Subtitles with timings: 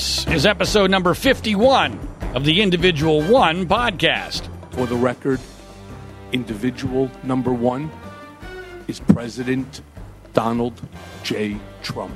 [0.00, 2.00] This is episode number 51
[2.34, 4.48] of the Individual One podcast.
[4.70, 5.40] For the record,
[6.32, 7.90] individual number one
[8.88, 9.82] is President
[10.32, 10.80] Donald
[11.22, 11.58] J.
[11.82, 12.14] Trump.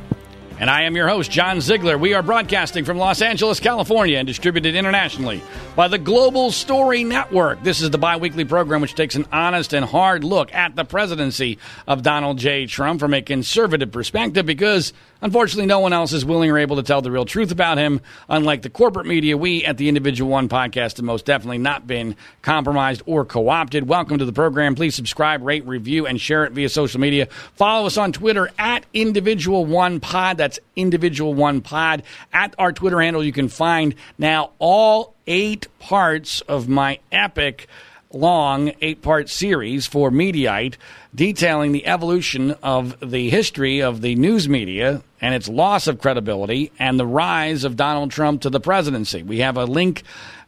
[0.60, 1.98] And I am your host, John Ziegler.
[1.98, 5.42] We are broadcasting from Los Angeles, California, and distributed internationally
[5.74, 7.64] by the Global Story Network.
[7.64, 10.84] This is the bi weekly program which takes an honest and hard look at the
[10.84, 12.66] presidency of Donald J.
[12.66, 14.92] Trump from a conservative perspective because
[15.24, 18.02] Unfortunately, no one else is willing or able to tell the real truth about him.
[18.28, 22.14] Unlike the corporate media, we at the Individual One podcast have most definitely not been
[22.42, 23.88] compromised or co opted.
[23.88, 24.74] Welcome to the program.
[24.74, 27.26] Please subscribe, rate, review, and share it via social media.
[27.54, 30.36] Follow us on Twitter at Individual One Pod.
[30.44, 32.02] That's Individual One Pod.
[32.30, 37.66] At our Twitter handle, you can find now all eight parts of my epic
[38.12, 40.74] long eight part series for Mediaite
[41.14, 46.70] detailing the evolution of the history of the news media and its loss of credibility
[46.78, 49.22] and the rise of Donald Trump to the presidency.
[49.22, 50.02] We have a link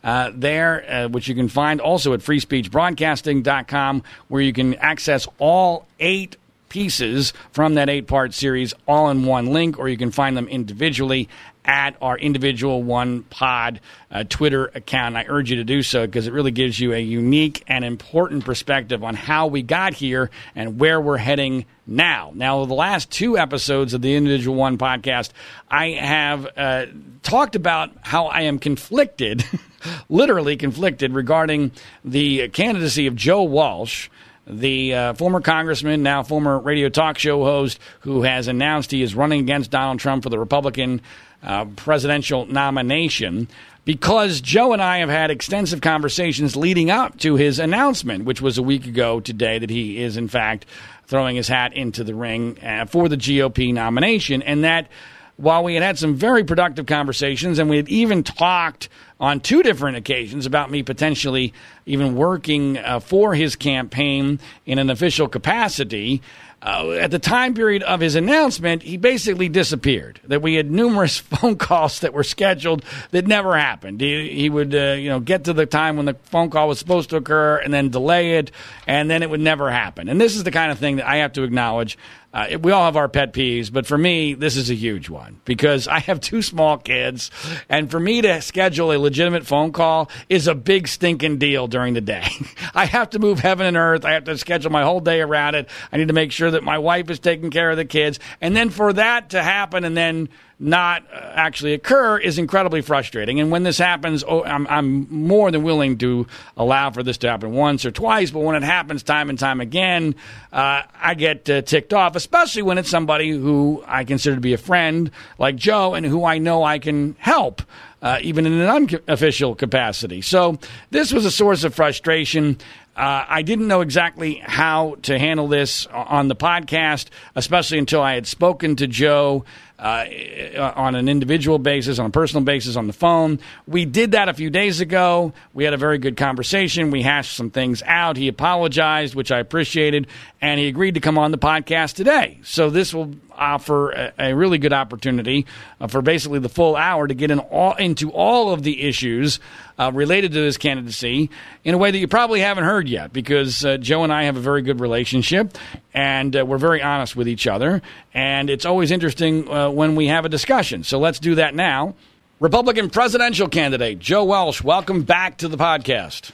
[0.05, 5.87] uh, there, uh, which you can find also at freespeechbroadcasting.com, where you can access all
[5.98, 6.37] eight
[6.69, 10.48] pieces from that eight part series all in one link, or you can find them
[10.48, 11.28] individually
[11.67, 15.17] at our individual one pod uh, Twitter account.
[15.17, 18.45] I urge you to do so because it really gives you a unique and important
[18.45, 22.31] perspective on how we got here and where we're heading now.
[22.34, 25.30] Now, the last two episodes of the Individual One podcast,
[25.69, 26.86] I have uh,
[27.23, 29.45] talked about how I am conflicted,
[30.08, 31.73] literally conflicted, regarding
[32.05, 34.08] the candidacy of Joe Walsh
[34.47, 39.14] the uh, former congressman, now former radio talk show host, who has announced he is
[39.14, 41.00] running against Donald Trump for the Republican
[41.42, 43.48] uh, presidential nomination.
[43.84, 48.58] Because Joe and I have had extensive conversations leading up to his announcement, which was
[48.58, 50.67] a week ago today, that he is, in fact,
[51.06, 54.42] throwing his hat into the ring uh, for the GOP nomination.
[54.42, 54.89] And that
[55.37, 58.89] while we had had some very productive conversations and we had even talked
[59.20, 61.52] on two different occasions about me potentially
[61.86, 66.23] even working uh, for his campaign in an official capacity,
[66.63, 70.20] uh, at the time period of his announcement, he basically disappeared.
[70.24, 74.01] That we had numerous phone calls that were scheduled that never happened.
[74.01, 76.79] He, he would, uh, you know, get to the time when the phone call was
[76.79, 78.51] supposed to occur and then delay it,
[78.86, 80.08] and then it would never happen.
[80.08, 81.98] And this is the kind of thing that I have to acknowledge
[82.33, 85.41] uh, we all have our pet peeves, but for me, this is a huge one
[85.45, 87.31] because I have two small kids,
[87.69, 91.95] and for me to schedule a legitimate phone call is a big stinking deal during
[91.95, 92.27] the day.
[92.75, 94.05] I have to move heaven and earth.
[94.05, 95.69] I have to schedule my whole day around it.
[95.92, 98.57] I need to make sure that my wife is taking care of the kids, and
[98.57, 103.40] then for that to happen, and then not uh, actually occur is incredibly frustrating.
[103.40, 107.28] And when this happens, oh, I'm, I'm, more than willing to allow for this to
[107.28, 108.30] happen once or twice.
[108.30, 110.14] But when it happens time and time again,
[110.52, 114.55] uh, I get uh, ticked off, especially when it's somebody who I consider to be
[114.55, 117.62] a friend like Joe and who I know I can help.
[118.02, 120.20] Uh, even in an unofficial capacity.
[120.20, 120.58] So,
[120.90, 122.58] this was a source of frustration.
[122.96, 128.14] Uh, I didn't know exactly how to handle this on the podcast, especially until I
[128.14, 129.44] had spoken to Joe
[129.79, 133.38] uh, on an individual basis, on a personal basis, on the phone.
[133.67, 135.32] We did that a few days ago.
[135.53, 136.91] We had a very good conversation.
[136.91, 138.17] We hashed some things out.
[138.17, 140.06] He apologized, which I appreciated,
[140.41, 142.41] and he agreed to come on the podcast today.
[142.43, 145.47] So this will offer a, a really good opportunity
[145.81, 149.41] uh, for basically the full hour to get in all, into all of the issues
[149.79, 151.31] uh, related to this candidacy
[151.64, 154.37] in a way that you probably haven't heard yet because uh, Joe and I have
[154.37, 155.56] a very good relationship
[155.94, 157.82] and uh, we're very honest with each other.
[158.14, 160.85] And it's always interesting uh, when we have a discussion.
[160.85, 161.94] So let's do that now.
[162.38, 166.32] Republican presidential candidate Joe Walsh, welcome back to the podcast.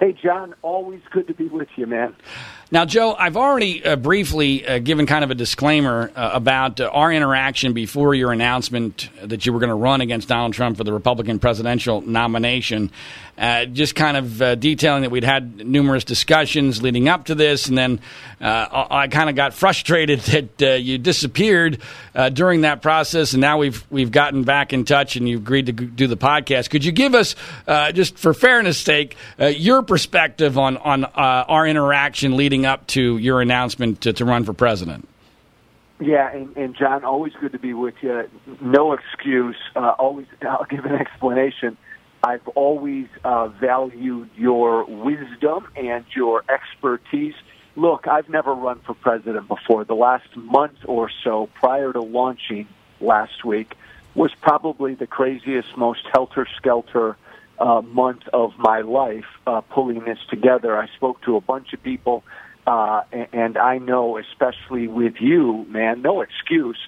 [0.00, 2.16] Hey, John, always good to be with you, man.
[2.74, 6.90] Now, Joe, I've already uh, briefly uh, given kind of a disclaimer uh, about uh,
[6.92, 10.82] our interaction before your announcement that you were going to run against Donald Trump for
[10.82, 12.90] the Republican presidential nomination.
[13.38, 17.68] Uh, just kind of uh, detailing that we'd had numerous discussions leading up to this,
[17.68, 18.00] and then
[18.40, 20.20] I kind of got frustrated
[20.58, 21.80] that you disappeared
[22.32, 25.72] during that process, and now we've we've gotten back in touch, and you agreed to
[25.72, 26.70] do the podcast.
[26.70, 27.34] Could you give us,
[27.92, 33.40] just for fairness' sake, your perspective on on our interaction leading leading up to your
[33.40, 35.08] announcement to, to run for president.
[36.00, 38.28] Yeah, and, and John, always good to be with you.
[38.60, 39.56] No excuse.
[39.76, 41.76] Uh, always, I'll give an explanation.
[42.22, 47.34] I've always uh, valued your wisdom and your expertise.
[47.76, 49.84] Look, I've never run for president before.
[49.84, 52.66] The last month or so prior to launching
[53.00, 53.74] last week
[54.14, 57.16] was probably the craziest, most helter skelter
[57.58, 60.76] uh, month of my life uh, pulling this together.
[60.76, 62.24] I spoke to a bunch of people
[62.66, 63.02] uh,
[63.32, 66.78] and I know, especially with you, man, no excuse.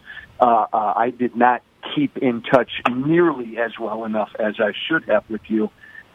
[0.41, 1.63] Uh, uh, I did not
[1.95, 5.71] keep in touch nearly as well enough as I should have with you.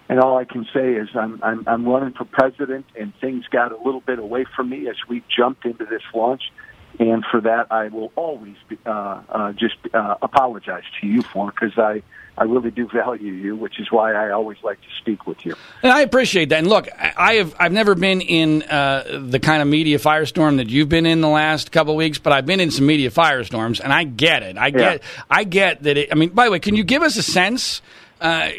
[0.09, 3.71] And all I can say is I'm, I'm, I'm running for president, and things got
[3.71, 6.51] a little bit away from me as we jumped into this launch.
[6.99, 11.51] And for that, I will always be, uh, uh, just uh, apologize to you for
[11.51, 12.03] because I,
[12.41, 15.53] I really do value you, which is why I always like to speak with you.
[15.83, 16.57] And I appreciate that.
[16.57, 20.67] And look, I have I've never been in uh, the kind of media firestorm that
[20.69, 23.79] you've been in the last couple of weeks, but I've been in some media firestorms,
[23.79, 24.57] and I get it.
[24.57, 25.23] I get yeah.
[25.29, 25.97] I get that.
[25.97, 27.83] It, I mean, by the way, can you give us a sense?
[28.21, 28.49] uh,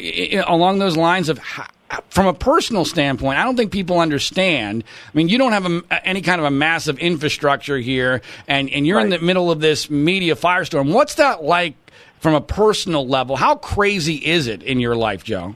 [0.45, 1.65] along those lines of how,
[2.09, 4.83] from a personal standpoint, I don't think people understand.
[4.83, 8.85] I mean, you don't have a, any kind of a massive infrastructure here, and, and
[8.85, 9.05] you're right.
[9.05, 10.91] in the middle of this media firestorm.
[10.93, 11.75] What's that like
[12.23, 13.35] from a personal level?
[13.35, 15.55] How crazy is it in your life, Joe?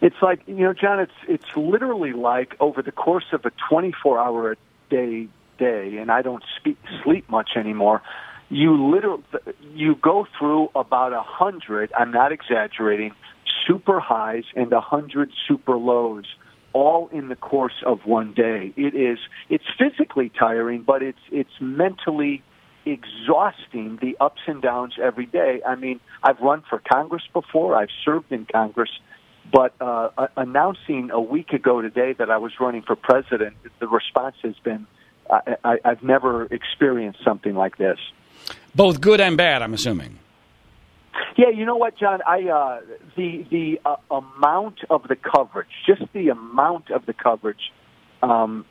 [0.00, 1.00] It's like you know, John.
[1.00, 4.56] It's it's literally like over the course of a 24 hour a
[4.90, 5.26] day
[5.58, 8.02] day, and I don't speak, sleep much anymore
[8.48, 9.22] you literally
[9.74, 11.92] you go through about a hundred.
[11.98, 13.12] I'm not exaggerating.
[13.66, 16.24] Super highs and a hundred super lows,
[16.72, 18.72] all in the course of one day.
[18.76, 19.18] It is.
[19.48, 22.42] It's physically tiring, but it's it's mentally
[22.86, 23.98] exhausting.
[24.00, 25.60] The ups and downs every day.
[25.66, 27.76] I mean, I've run for Congress before.
[27.76, 28.90] I've served in Congress.
[29.52, 34.36] But uh, announcing a week ago today that I was running for president, the response
[34.42, 34.86] has been
[35.30, 37.98] I, I, I've never experienced something like this.
[38.74, 40.18] Both good and bad, I'm assuming.
[41.36, 42.20] Yeah, you know what, John?
[42.26, 42.80] I uh,
[43.16, 47.72] the the uh, amount of the coverage, just the amount of the coverage,
[48.22, 48.66] um,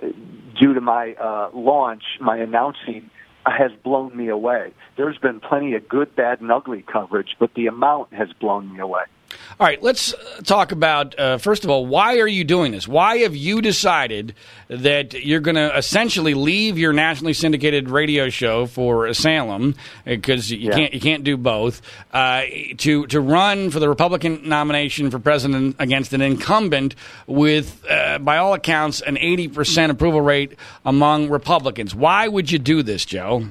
[0.60, 3.10] due to my uh, launch, my announcing,
[3.54, 4.72] has blown me away.
[4.96, 8.80] There's been plenty of good, bad, and ugly coverage, but the amount has blown me
[8.80, 9.04] away.
[9.60, 12.88] All right, let's talk about uh, first of all, why are you doing this?
[12.88, 14.36] Why have you decided
[14.68, 20.70] that you're going to essentially leave your nationally syndicated radio show for Salem because you
[20.70, 20.76] yeah.
[20.76, 21.82] can't you can't do both
[22.14, 22.44] uh,
[22.78, 26.96] to to run for the Republican nomination for president against an incumbent
[27.28, 31.96] with, uh, by all accounts, an 80 percent approval rate among Republicans?
[31.96, 33.48] Why would you do this, Joe?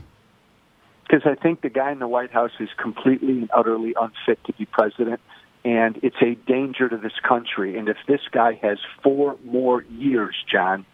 [1.07, 4.53] Because I think the guy in the White House is completely and utterly unfit to
[4.55, 5.21] be president
[5.65, 7.79] and it's a danger to this country.
[7.79, 10.85] And if this guy has four more years, John,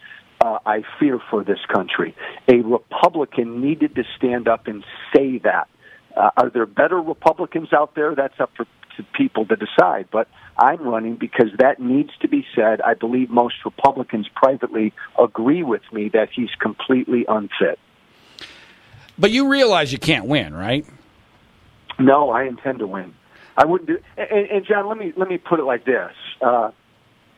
[0.41, 2.15] uh, I fear for this country.
[2.49, 4.85] A Republican needed to stand up and
[5.15, 5.69] say that.
[6.17, 8.15] Uh, are there better Republicans out there?
[8.15, 10.09] That's up for to people to decide.
[10.11, 10.29] But
[10.59, 12.81] I'm running because that needs to be said.
[12.81, 17.79] I believe most Republicans privately agree with me that he's completely unfit.
[19.19, 20.87] But you realize you can't win, right?
[21.99, 23.15] No, I intend to win.
[23.57, 23.99] I wouldn't do.
[24.17, 26.13] And, and John, let me let me put it like this.
[26.41, 26.71] Uh,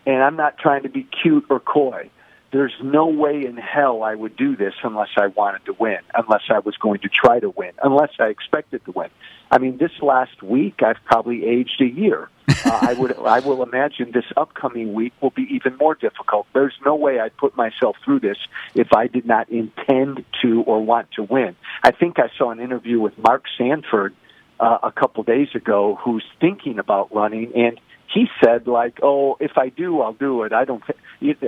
[0.06, 2.10] and I'm not trying to be cute or coy.
[2.52, 6.42] There's no way in hell I would do this unless I wanted to win, unless
[6.50, 9.08] I was going to try to win, unless I expected to win.
[9.50, 12.28] I mean, this last week I've probably aged a year.
[12.66, 16.46] uh, I would, I will imagine this upcoming week will be even more difficult.
[16.52, 18.36] There's no way I'd put myself through this
[18.74, 21.56] if I did not intend to or want to win.
[21.82, 24.14] I think I saw an interview with Mark Sanford
[24.62, 27.80] uh, a couple days ago who's thinking about running, and
[28.14, 30.52] he said like, "Oh, if I do, I'll do it.
[30.52, 30.82] I don't.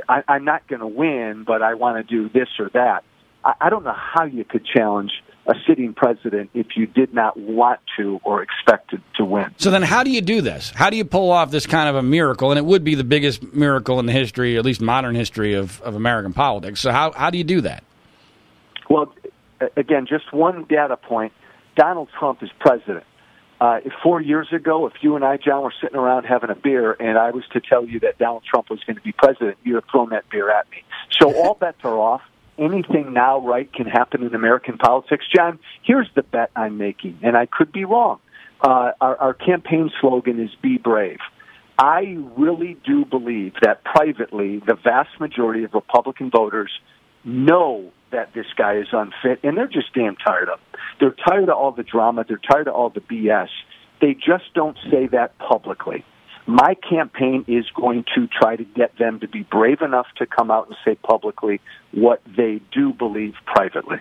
[0.09, 3.05] I, I'm not going to win, but I want to do this or that."
[3.45, 5.13] I, I don't know how you could challenge
[5.47, 9.55] a sitting president if you did not want to or expected to win.
[9.59, 10.73] So then, how do you do this?
[10.75, 12.51] How do you pull off this kind of a miracle?
[12.51, 15.81] And it would be the biggest miracle in the history, at least modern history of,
[15.83, 16.81] of American politics.
[16.81, 17.85] So how how do you do that?
[18.91, 19.15] Well,
[19.77, 21.33] again, just one data point
[21.77, 23.05] Donald Trump is president.
[23.61, 26.93] Uh, four years ago, if you and I, John, were sitting around having a beer
[26.93, 29.77] and I was to tell you that Donald Trump was going to be president, you'd
[29.77, 30.85] have thrown that beer at me.
[31.11, 32.23] So all bets are off.
[32.59, 35.25] Anything now, right, can happen in American politics.
[35.35, 38.21] John, here's the bet I'm making, and I could be wrong.
[38.61, 41.19] Uh, our, our campaign slogan is Be Brave.
[41.79, 46.71] I really do believe that privately, the vast majority of Republican voters
[47.25, 50.59] know that this guy is unfit, and they're just damn tired of.
[51.01, 52.25] They're tired of all the drama.
[52.27, 53.49] They're tired of all the BS.
[54.01, 56.05] They just don't say that publicly.
[56.47, 60.51] My campaign is going to try to get them to be brave enough to come
[60.51, 61.61] out and say publicly
[61.93, 63.99] what they do believe privately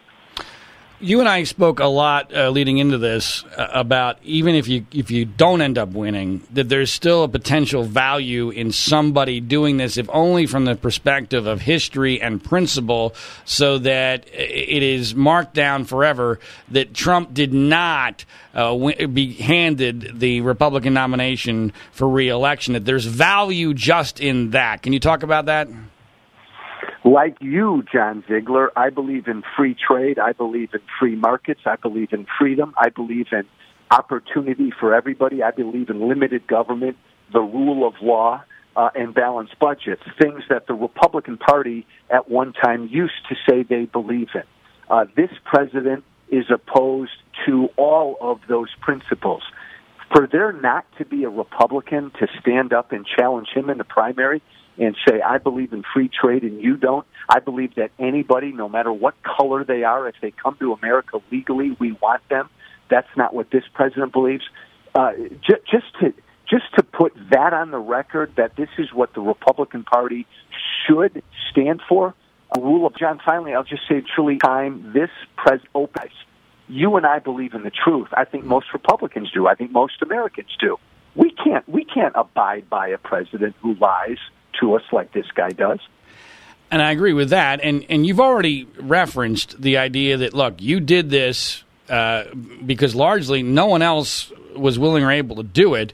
[1.03, 4.85] you and I spoke a lot uh, leading into this uh, about even if you
[4.93, 9.77] if you don't end up winning, that there's still a potential value in somebody doing
[9.77, 15.53] this, if only from the perspective of history and principle, so that it is marked
[15.53, 16.39] down forever
[16.71, 18.75] that Trump did not uh,
[19.07, 22.75] be handed the Republican nomination for reelection.
[22.75, 24.81] That there's value just in that.
[24.81, 25.67] Can you talk about that?
[27.05, 30.19] Like you, John Ziegler, I believe in free trade.
[30.19, 31.61] I believe in free markets.
[31.65, 32.73] I believe in freedom.
[32.77, 33.43] I believe in
[33.91, 35.43] opportunity for everybody.
[35.43, 36.95] I believe in limited government,
[37.33, 38.43] the rule of law,
[38.77, 43.63] uh, and balanced budgets, things that the Republican Party at one time used to say
[43.63, 44.43] they believe in.
[44.89, 47.11] Uh, this president is opposed
[47.45, 49.43] to all of those principles.
[50.15, 53.83] For there not to be a Republican to stand up and challenge him in the
[53.83, 54.41] primary
[54.77, 58.67] and say, I believe in free trade and you don't, I believe that anybody, no
[58.67, 62.49] matter what color they are, if they come to America legally, we want them.
[62.89, 64.43] That's not what this president believes.
[64.95, 66.13] Uh, j- just to
[66.49, 70.27] just to put that on the record that this is what the Republican Party
[70.85, 72.13] should stand for.
[72.55, 73.19] A rule of John.
[73.25, 76.11] Finally, I'll just say, truly, time this president opens.
[76.67, 78.09] You and I believe in the truth.
[78.13, 79.47] I think most Republicans do.
[79.47, 80.77] I think most Americans do.
[81.15, 81.67] We can't.
[81.67, 84.19] We can't abide by a president who lies
[84.59, 85.79] to us like this guy does.
[86.71, 87.61] And I agree with that.
[87.61, 92.23] And and you've already referenced the idea that look, you did this uh,
[92.65, 95.93] because largely no one else was willing or able to do it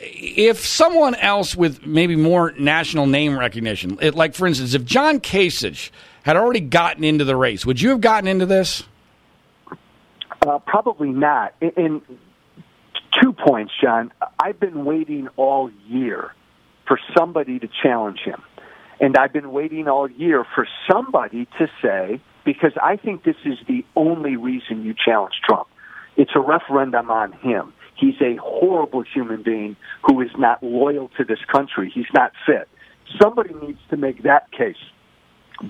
[0.00, 5.20] if someone else with maybe more national name recognition, it, like for instance, if John
[5.20, 5.90] Kasich
[6.22, 8.84] had already gotten into the race, would you have gotten into this?
[10.46, 11.54] Uh, probably not.
[11.60, 12.02] In, in
[13.20, 16.32] two points, John, I've been waiting all year
[16.88, 18.42] for somebody to challenge him.
[19.00, 23.58] And I've been waiting all year for somebody to say, because I think this is
[23.68, 25.68] the only reason you challenge Trump.
[26.16, 27.72] It's a referendum on him.
[27.96, 31.92] He's a horrible human being who is not loyal to this country.
[31.94, 32.68] He's not fit.
[33.20, 34.76] Somebody needs to make that case.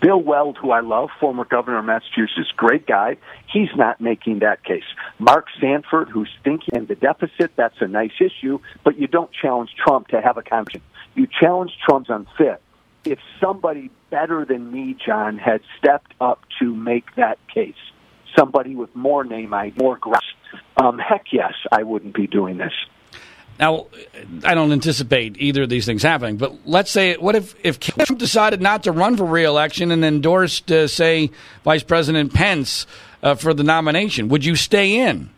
[0.00, 3.16] Bill Weld, who I love, former governor of Massachusetts, great guy,
[3.50, 4.84] he's not making that case.
[5.18, 9.70] Mark Sanford, who's thinking in the deficit, that's a nice issue, but you don't challenge
[9.82, 10.82] Trump to have a conversation.
[11.14, 12.60] You challenge Trump's unfit.
[13.04, 17.74] If somebody better than me, John, had stepped up to make that case,
[18.36, 20.24] somebody with more name ID, more grasp,
[20.76, 22.72] um, heck yes, I wouldn't be doing this.
[23.58, 23.86] Now,
[24.44, 28.18] I don't anticipate either of these things happening, but let's say, what if, if Trump
[28.18, 31.30] decided not to run for reelection and endorsed, uh, say,
[31.64, 32.86] Vice President Pence
[33.22, 34.28] uh, for the nomination?
[34.28, 35.30] Would you stay in?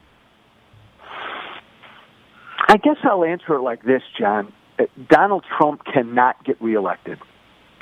[2.69, 4.53] I guess I'll answer it like this, John.
[4.79, 7.19] Uh, Donald Trump cannot get reelected,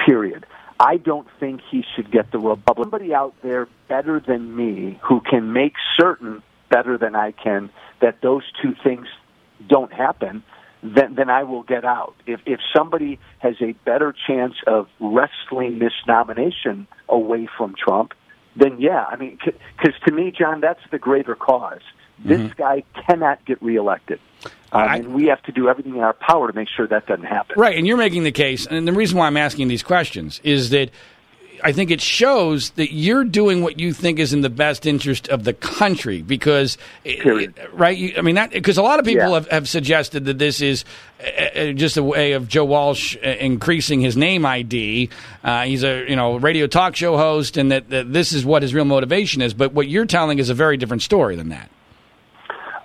[0.06, 0.46] period.
[0.80, 2.92] I don't think he should get the Republican.
[2.92, 8.20] Somebody out there better than me who can make certain better than I can that
[8.22, 9.08] those two things
[9.66, 10.42] don't happen,
[10.82, 12.14] then then I will get out.
[12.26, 18.12] If if somebody has a better chance of wrestling this nomination away from Trump,
[18.56, 21.80] then yeah, I mean, because to me, John, that's the greater cause.
[22.24, 22.60] This mm-hmm.
[22.60, 24.18] guy cannot get reelected.
[24.44, 27.06] Um, I, and we have to do everything in our power to make sure that
[27.06, 27.54] doesn't happen.
[27.58, 30.70] Right, and you're making the case, and the reason why I'm asking these questions is
[30.70, 30.90] that
[31.62, 35.28] I think it shows that you're doing what you think is in the best interest
[35.28, 37.54] of the country because, Period.
[37.72, 37.96] right?
[37.96, 39.34] You, I mean, that because a lot of people yeah.
[39.34, 40.84] have, have suggested that this is
[41.20, 45.10] uh, just a way of Joe Walsh increasing his name ID.
[45.42, 48.62] Uh, he's a you know radio talk show host, and that, that this is what
[48.62, 49.54] his real motivation is.
[49.54, 51.70] But what you're telling is a very different story than that.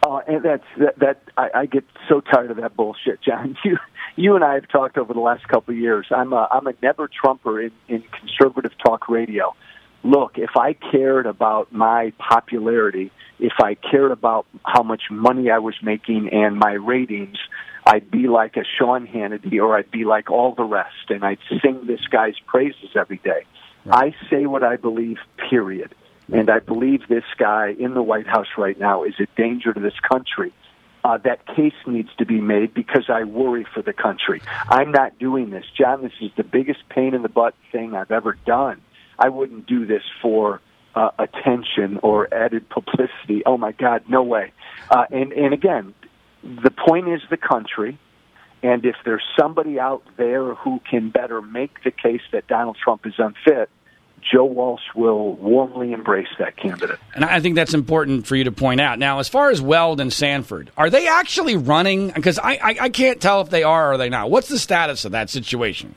[0.05, 0.99] Oh, and that's that.
[0.99, 3.57] that I, I get so tired of that bullshit, John.
[3.65, 3.77] You
[4.15, 6.08] you and I have talked over the last couple of years.
[6.12, 9.55] I'm a I'm a never Trumper in, in conservative talk radio.
[10.03, 15.60] Look, if I cared about my popularity, if I cared about how much money I
[15.60, 17.38] was making and my ratings,
[17.86, 21.39] I'd be like a Sean Hannity or I'd be like all the rest, and I'd
[21.62, 23.46] sing this guy's praises every day.
[23.86, 24.13] Right.
[24.13, 25.17] I say what I believe.
[25.50, 25.96] Period.
[26.32, 29.79] And I believe this guy in the White House right now is a danger to
[29.79, 30.53] this country
[31.03, 34.41] uh, that case needs to be made because I worry for the country.
[34.69, 35.65] I'm not doing this.
[35.77, 38.81] John, this is the biggest pain in the butt thing I've ever done.
[39.19, 40.62] I wouldn't do this for
[40.95, 43.43] uh, attention or added publicity.
[43.45, 44.53] Oh my God, no way.
[44.89, 45.93] Uh, and, and again,
[46.43, 47.98] the point is the country.
[48.62, 53.05] And if there's somebody out there who can better make the case that Donald Trump
[53.05, 53.69] is unfit,
[54.31, 56.99] Joe Walsh will warmly embrace that candidate.
[57.15, 58.99] And I think that's important for you to point out.
[58.99, 62.09] Now, as far as Weld and Sanford, are they actually running?
[62.09, 64.29] Because I, I, I can't tell if they are or they not.
[64.29, 65.95] What's the status of that situation?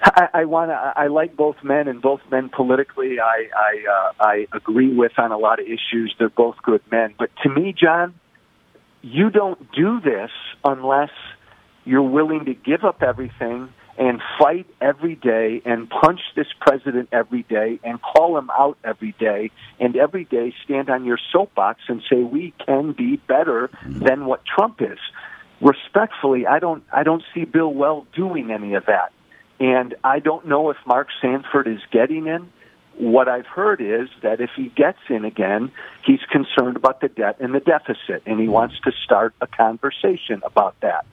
[0.00, 0.74] I, I want to.
[0.74, 5.32] I like both men, and both men politically, I I, uh, I agree with on
[5.32, 6.14] a lot of issues.
[6.18, 8.14] They're both good men, but to me, John,
[9.02, 10.30] you don't do this
[10.64, 11.10] unless
[11.84, 17.42] you're willing to give up everything and fight every day and punch this president every
[17.42, 19.50] day and call him out every day
[19.80, 23.98] and every day stand on your soapbox and say we can be better mm-hmm.
[23.98, 24.98] than what Trump is.
[25.60, 29.12] Respectfully, I don't I don't see Bill Weld doing any of that.
[29.58, 32.52] And I don't know if Mark Sanford is getting in.
[32.98, 35.72] what I've heard is that if he gets in again,
[36.04, 38.52] he's concerned about the debt and the deficit, and he mm-hmm.
[38.52, 41.04] wants to start a conversation about that.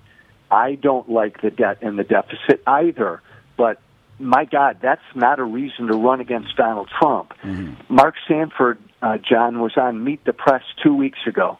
[0.51, 3.21] I don't like the debt and the deficit either,
[3.57, 3.79] but
[4.19, 7.33] my God, that's not a reason to run against Donald Trump.
[7.43, 7.93] Mm-hmm.
[7.93, 11.57] Mark Sanford, uh, John, was on Meet the Press two weeks ago,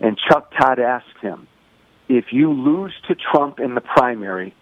[0.00, 1.48] and Chuck Todd asked him,
[2.08, 4.54] if you lose to Trump in the primary,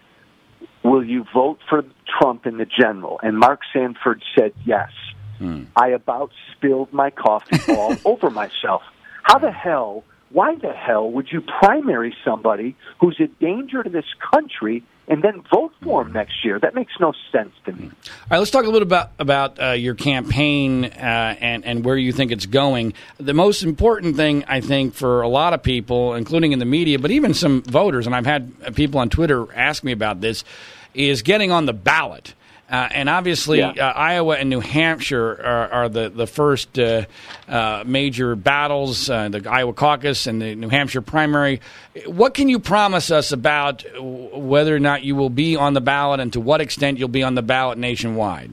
[0.83, 1.83] will you vote for
[2.19, 3.19] Trump in the general?
[3.23, 4.89] And Mark Sanford said yes.
[5.37, 5.65] Hmm.
[5.75, 8.81] I about spilled my coffee all over myself.
[9.23, 14.05] How the hell, why the hell would you primary somebody who's a danger to this
[14.33, 16.59] country and then vote for him next year.
[16.59, 17.85] That makes no sense to me.
[17.85, 17.91] All
[18.29, 22.11] right, let's talk a little about about uh, your campaign uh, and and where you
[22.11, 22.93] think it's going.
[23.17, 26.99] The most important thing I think for a lot of people, including in the media,
[26.99, 30.43] but even some voters, and I've had people on Twitter ask me about this,
[30.93, 32.33] is getting on the ballot.
[32.69, 33.69] Uh, and obviously, yeah.
[33.69, 37.05] uh, Iowa and New Hampshire are, are the the first uh,
[37.47, 39.09] uh major battles.
[39.09, 41.61] Uh, the Iowa caucus and the New Hampshire primary.
[42.05, 46.19] What can you promise us about whether or not you will be on the ballot,
[46.19, 48.51] and to what extent you'll be on the ballot nationwide?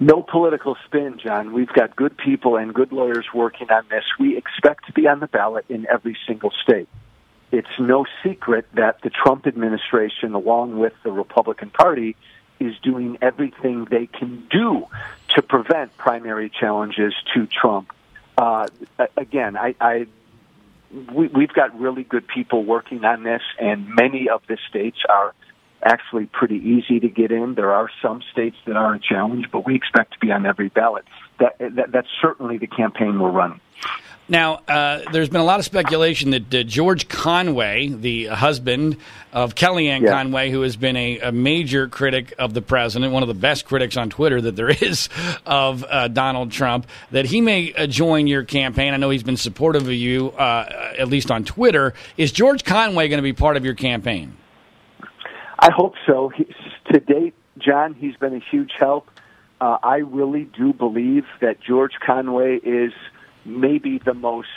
[0.00, 1.52] No political spin, John.
[1.52, 4.04] We've got good people and good lawyers working on this.
[4.18, 6.88] We expect to be on the ballot in every single state.
[7.52, 12.16] It's no secret that the Trump administration, along with the Republican Party,
[12.60, 14.86] is doing everything they can do
[15.34, 17.92] to prevent primary challenges to Trump.
[18.38, 18.68] Uh,
[19.16, 20.06] again, I, I
[21.12, 25.34] we, we've got really good people working on this, and many of the states are
[25.82, 27.54] actually pretty easy to get in.
[27.54, 30.68] There are some states that are a challenge, but we expect to be on every
[30.68, 31.04] ballot.
[31.38, 33.60] That, that that's certainly the campaign we're running.
[34.28, 38.96] Now, uh, there's been a lot of speculation that uh, George Conway, the husband
[39.32, 40.10] of Kellyanne yeah.
[40.10, 43.66] Conway, who has been a, a, major critic of the president, one of the best
[43.66, 45.08] critics on Twitter that there is
[45.44, 48.94] of uh, Donald Trump, that he may uh, join your campaign.
[48.94, 51.94] I know he's been supportive of you, uh, at least on Twitter.
[52.16, 54.36] Is George Conway going to be part of your campaign?
[55.56, 56.30] I hope so.
[56.30, 56.48] He,
[56.92, 59.08] to date, John, he's been a huge help.
[59.60, 62.92] Uh, I really do believe that George Conway is–
[63.46, 64.48] maybe the most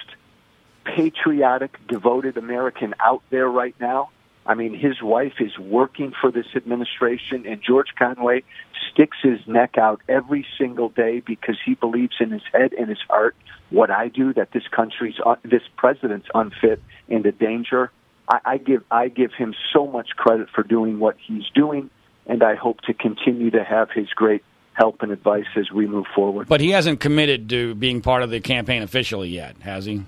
[0.84, 4.10] patriotic, devoted American out there right now.
[4.46, 8.44] I mean, his wife is working for this administration, and George Conway
[8.92, 13.02] sticks his neck out every single day because he believes in his head and his
[13.10, 13.36] heart
[13.70, 17.92] what I do that this country's uh, this president's unfit and a danger.
[18.28, 21.92] I, I give I give him so much credit for doing what he's doing,
[22.26, 24.44] and I hope to continue to have his great
[24.80, 26.48] help and advice as we move forward.
[26.48, 30.06] But he hasn't committed to being part of the campaign officially yet, has he?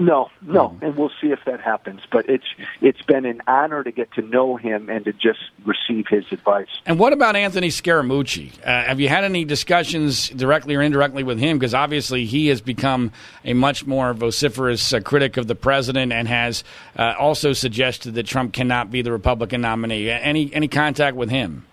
[0.00, 2.02] No, no, and we'll see if that happens.
[2.12, 2.44] But it's
[2.80, 6.68] it's been an honor to get to know him and to just receive his advice.
[6.86, 8.52] And what about Anthony Scaramucci?
[8.60, 11.58] Uh, have you had any discussions directly or indirectly with him?
[11.58, 13.10] Because obviously he has become
[13.44, 16.62] a much more vociferous uh, critic of the president and has
[16.96, 20.08] uh, also suggested that Trump cannot be the Republican nominee.
[20.10, 21.64] Any any contact with him?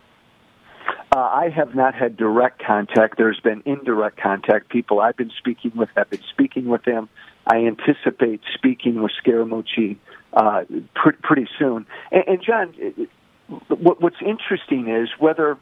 [1.16, 3.18] Uh, I have not had direct contact.
[3.18, 4.68] There's been indirect contact.
[4.68, 7.08] People I've been speaking with have been speaking with him.
[7.48, 9.96] I anticipate speaking with Scaramucci
[10.34, 11.86] uh, pr- pretty soon.
[12.12, 12.74] And, and John,
[13.70, 15.58] what, what's interesting is whether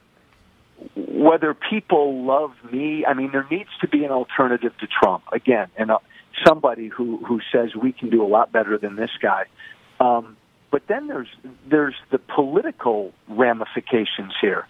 [0.96, 3.06] whether people love me.
[3.06, 6.00] I mean, there needs to be an alternative to Trump again, and uh,
[6.44, 9.44] somebody who who says we can do a lot better than this guy.
[10.00, 10.36] Um,
[10.72, 11.30] but then there's
[11.70, 14.66] there's the political ramifications here.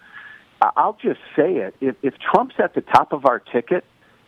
[0.75, 1.75] I'll just say it.
[1.81, 3.83] If, if Trump's at the top of our ticket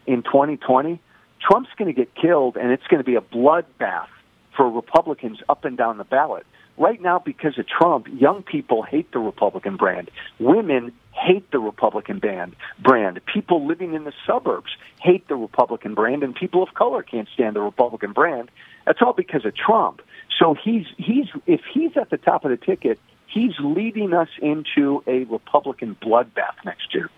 [0.05, 0.99] in 2020,
[1.41, 4.07] Trump's going to get killed, and it's going to be a bloodbath
[4.55, 6.45] for Republicans up and down the ballot.
[6.77, 10.11] Right now, because of Trump, young people hate the Republican brand.
[10.39, 13.21] Women hate the Republican band brand.
[13.25, 17.55] People living in the suburbs hate the Republican brand, and people of color can't stand
[17.55, 18.51] the Republican brand.
[18.85, 20.01] That's all because of Trump.
[20.37, 25.03] So he's he's if he's at the top of the ticket, he's leading us into
[25.07, 27.09] a Republican bloodbath next year.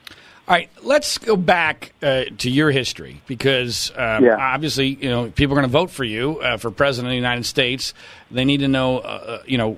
[0.48, 4.38] All right, let's go back uh, to your history because um, yeah.
[4.40, 7.18] obviously, you know, people are going to vote for you uh, for president of the
[7.18, 7.94] United States.
[8.32, 9.76] They need to know, uh, uh you know,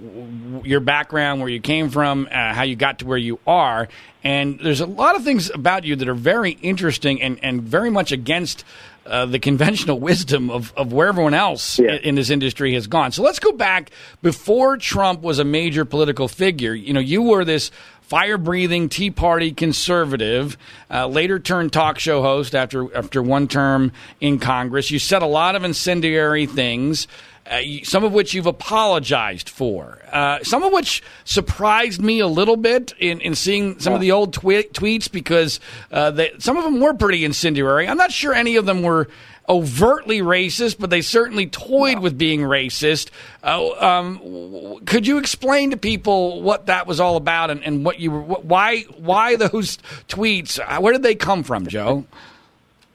[0.64, 3.88] your background, where you came from, uh, how you got to where you are,
[4.24, 7.90] and there's a lot of things about you that are very interesting and and very
[7.90, 8.64] much against
[9.10, 11.96] uh, the conventional wisdom of, of where everyone else yeah.
[11.96, 13.12] in this industry has gone.
[13.12, 13.92] So let's go back
[14.22, 16.74] before Trump was a major political figure.
[16.74, 20.58] You know, you were this fire breathing Tea Party conservative,
[20.90, 24.90] uh, later turned talk show host after after one term in Congress.
[24.90, 27.08] You said a lot of incendiary things.
[27.50, 32.58] Uh, some of which you've apologized for, uh, some of which surprised me a little
[32.58, 35.60] bit in, in seeing some of the old twi- tweets because
[35.92, 37.88] uh, they, some of them were pretty incendiary.
[37.88, 39.08] I'm not sure any of them were
[39.50, 43.10] overtly racist, but they certainly toyed with being racist.
[43.44, 48.00] Uh, um, could you explain to people what that was all about and, and what
[48.00, 50.60] you were, why why those tweets?
[50.60, 52.06] Uh, where did they come from, Joe?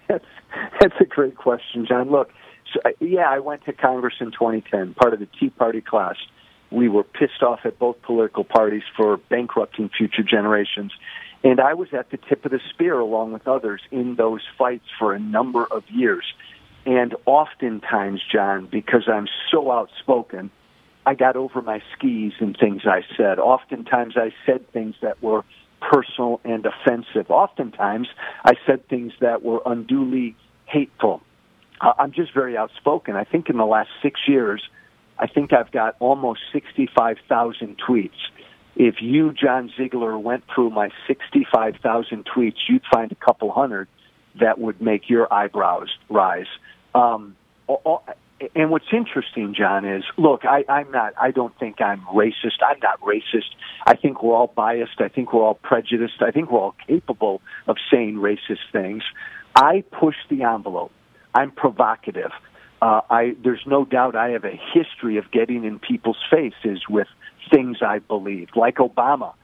[0.07, 0.25] That's
[0.81, 2.11] that's a great question, John.
[2.11, 2.31] Look,
[2.85, 6.17] Uh, yeah, I went to Congress in 2010, part of the Tea Party class.
[6.71, 10.93] We were pissed off at both political parties for bankrupting future generations.
[11.45, 14.87] And I was at the tip of the spear along with others in those fights
[14.99, 16.25] for a number of years.
[16.87, 20.51] And oftentimes, John, because I'm so outspoken,
[21.07, 23.39] I got over my skis in things I said.
[23.39, 25.45] Oftentimes, I said things that were
[25.81, 27.31] personal and offensive.
[27.31, 28.09] Oftentimes,
[28.45, 30.35] I said things that were unduly
[30.67, 31.23] hateful.
[31.81, 33.17] I'm just very outspoken.
[33.17, 34.63] I think in the last six years,
[35.19, 38.11] I think I've got almost 65,000 tweets.
[38.77, 43.89] If you, John Ziegler, went through my 65,000 tweets, you'd find a couple hundred
[44.41, 46.49] that would make your eyebrows rise.
[46.95, 47.37] Um,
[48.55, 52.63] and what's interesting, John, is look, I, I'm not, I don't think I'm racist.
[52.67, 53.51] I'm not racist.
[53.87, 55.01] I think we're all biased.
[55.01, 56.21] I think we're all prejudiced.
[56.21, 59.05] I think we're all capable of saying racist things.
[59.55, 60.91] I push the envelope.
[61.35, 62.31] I'm provocative.
[62.81, 67.09] Uh, I, there's no doubt I have a history of getting in people's faces with
[67.51, 69.35] things I believed, like Obama.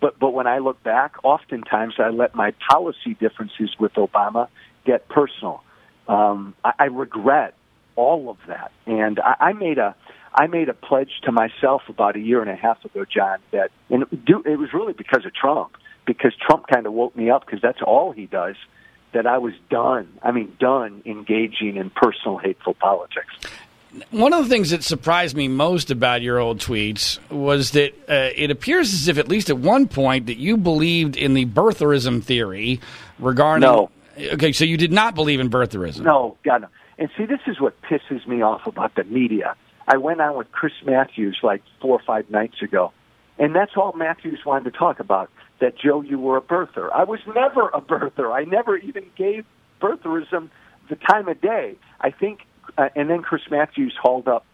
[0.00, 4.48] but but when I look back, oftentimes I let my policy differences with Obama
[4.84, 5.62] get personal.
[6.06, 7.54] Um, I, I regret
[7.96, 9.94] all of that, and I, I made a
[10.34, 13.70] I made a pledge to myself about a year and a half ago, John, that
[13.90, 15.72] and it was really because of Trump,
[16.06, 18.56] because Trump kind of woke me up because that's all he does.
[19.12, 20.06] That I was done.
[20.22, 23.34] I mean, done engaging in personal hateful politics.
[24.10, 28.30] One of the things that surprised me most about your old tweets was that uh,
[28.36, 32.22] it appears as if, at least at one point, that you believed in the birtherism
[32.22, 32.80] theory
[33.18, 33.62] regarding.
[33.62, 33.90] No.
[34.18, 36.02] Okay, so you did not believe in birtherism.
[36.02, 36.68] No, God, no.
[36.98, 39.54] And see, this is what pisses me off about the media.
[39.86, 42.92] I went on with Chris Matthews like four or five nights ago,
[43.38, 45.30] and that's all Matthews wanted to talk about.
[45.60, 46.88] That Joe, you were a birther.
[46.94, 48.32] I was never a birther.
[48.32, 49.44] I never even gave
[49.80, 50.50] birtherism
[50.88, 51.76] the time of day.
[52.00, 52.40] I think,
[52.76, 54.44] uh, and then Chris Matthews hauled up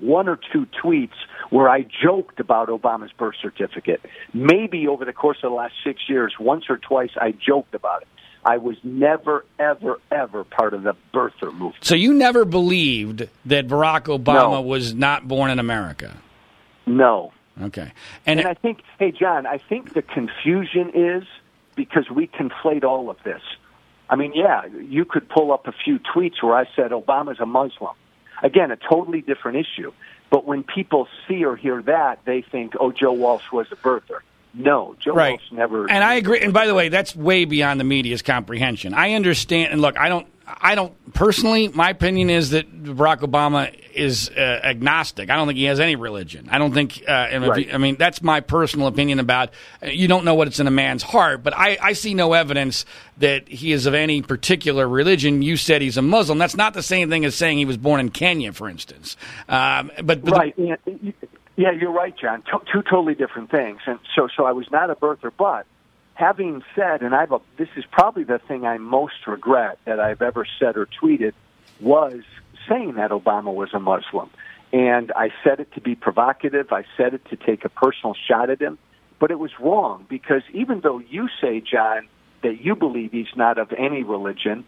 [0.00, 1.14] one or two tweets
[1.50, 4.00] where I joked about Obama's birth certificate.
[4.32, 8.02] Maybe over the course of the last six years, once or twice, I joked about
[8.02, 8.08] it.
[8.44, 11.76] I was never, ever, ever part of the birther movement.
[11.80, 14.62] So you never believed that Barack Obama no.
[14.62, 16.18] was not born in America?
[16.86, 17.32] No.
[17.62, 17.92] Okay.
[18.26, 21.24] And, and I think, hey, John, I think the confusion is
[21.76, 23.42] because we conflate all of this.
[24.08, 27.46] I mean, yeah, you could pull up a few tweets where I said Obama's a
[27.46, 27.94] Muslim.
[28.42, 29.92] Again, a totally different issue.
[30.30, 34.20] But when people see or hear that, they think, oh, Joe Walsh was a birther.
[34.52, 35.32] No, Joe right.
[35.32, 35.90] Walsh never.
[35.90, 36.40] And I agree.
[36.40, 38.94] And by the way, that's way beyond the media's comprehension.
[38.94, 39.72] I understand.
[39.72, 40.26] And look, I don't.
[40.46, 41.68] I don't personally.
[41.68, 45.30] My opinion is that Barack Obama is uh, agnostic.
[45.30, 46.48] I don't think he has any religion.
[46.50, 47.02] I don't think.
[47.06, 47.72] Uh, right.
[47.72, 49.50] I mean, that's my personal opinion about.
[49.82, 52.84] Uh, you don't know what's in a man's heart, but I, I see no evidence
[53.18, 55.40] that he is of any particular religion.
[55.40, 56.38] You said he's a Muslim.
[56.38, 59.16] That's not the same thing as saying he was born in Kenya, for instance.
[59.48, 60.56] Um, but, but right.
[60.56, 61.14] The,
[61.56, 62.42] yeah, you're right, John.
[62.50, 63.80] Two, two totally different things.
[63.86, 65.66] And so, so I was not a birther, but
[66.14, 70.22] having said, and I've, a, this is probably the thing I most regret that I've
[70.22, 71.32] ever said or tweeted,
[71.80, 72.22] was
[72.68, 74.30] saying that Obama was a Muslim.
[74.72, 76.72] And I said it to be provocative.
[76.72, 78.78] I said it to take a personal shot at him.
[79.18, 82.08] But it was wrong because even though you say, John,
[82.42, 84.64] that you believe he's not of any religion,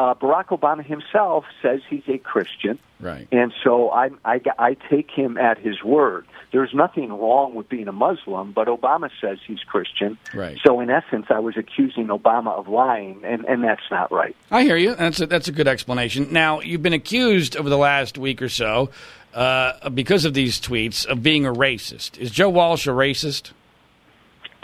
[0.00, 2.78] uh, Barack Obama himself says he's a Christian.
[3.00, 3.28] Right.
[3.30, 6.26] And so I, I, I take him at his word.
[6.52, 10.16] There's nothing wrong with being a Muslim, but Obama says he's Christian.
[10.34, 10.58] Right.
[10.64, 14.34] So in essence, I was accusing Obama of lying, and, and that's not right.
[14.50, 14.94] I hear you.
[14.94, 16.32] That's a, that's a good explanation.
[16.32, 18.88] Now, you've been accused over the last week or so,
[19.34, 22.16] uh, because of these tweets, of being a racist.
[22.18, 23.52] Is Joe Walsh a racist?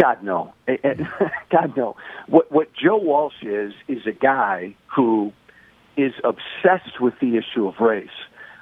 [0.01, 0.53] God no,
[1.51, 1.97] God no.
[2.27, 5.33] What what Joe Walsh is is a guy who
[5.97, 8.09] is obsessed with the issue of race.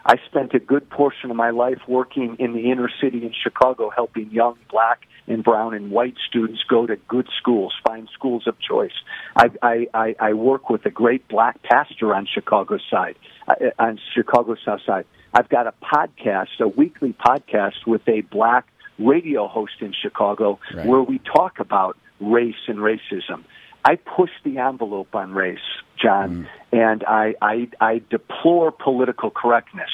[0.07, 3.90] I spent a good portion of my life working in the inner city in Chicago,
[3.90, 8.57] helping young black and brown and white students go to good schools, find schools of
[8.61, 8.92] choice.
[9.35, 13.16] I, I, I, I work with a great black pastor on Chicago side,
[13.49, 15.07] uh, on Chicago South Side.
[15.33, 18.66] I've got a podcast, a weekly podcast with a black
[18.98, 20.87] radio host in Chicago right.
[20.87, 23.44] where we talk about race and racism.
[23.85, 25.59] I push the envelope on race,
[26.00, 26.78] John, mm.
[26.78, 29.90] and I, I, I deplore political correctness.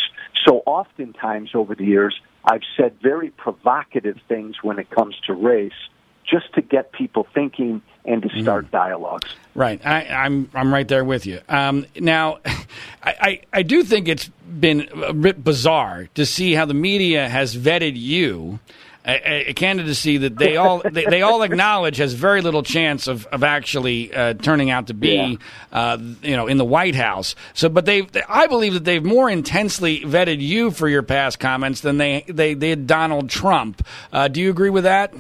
[0.46, 5.72] So oftentimes over the years, I've said very provocative things when it comes to race
[6.24, 8.70] just to get people thinking and to start mm.
[8.70, 9.34] dialogues.
[9.54, 11.40] Right, I, am I'm, I'm right there with you.
[11.48, 16.64] Um, now, I, I, I do think it's been a bit bizarre to see how
[16.64, 18.60] the media has vetted you
[19.06, 23.26] a, a, candidacy that they all they, they, all acknowledge has very little chance of
[23.26, 25.38] of actually uh, turning out to be
[25.72, 25.78] yeah.
[25.78, 27.34] uh, you know in the White House.
[27.54, 31.80] So, but they I believe that they've more intensely vetted you for your past comments
[31.80, 33.86] than they they, did Donald Trump.
[34.12, 35.14] Uh, do you agree with that?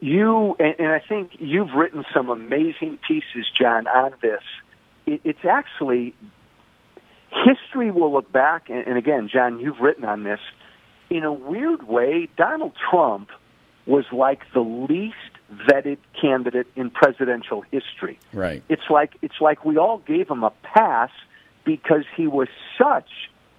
[0.00, 4.42] You and, I think you've written some amazing pieces, John, on this.
[5.06, 6.14] It, it's actually
[7.30, 10.40] history will look back, and again, John, you've written on this
[11.10, 13.30] in a weird way, Donald Trump
[13.86, 15.16] was like the least
[15.52, 18.18] vetted candidate in presidential history.
[18.32, 18.62] Right.
[18.68, 21.10] It's like it's like we all gave him a pass
[21.64, 23.10] because he was such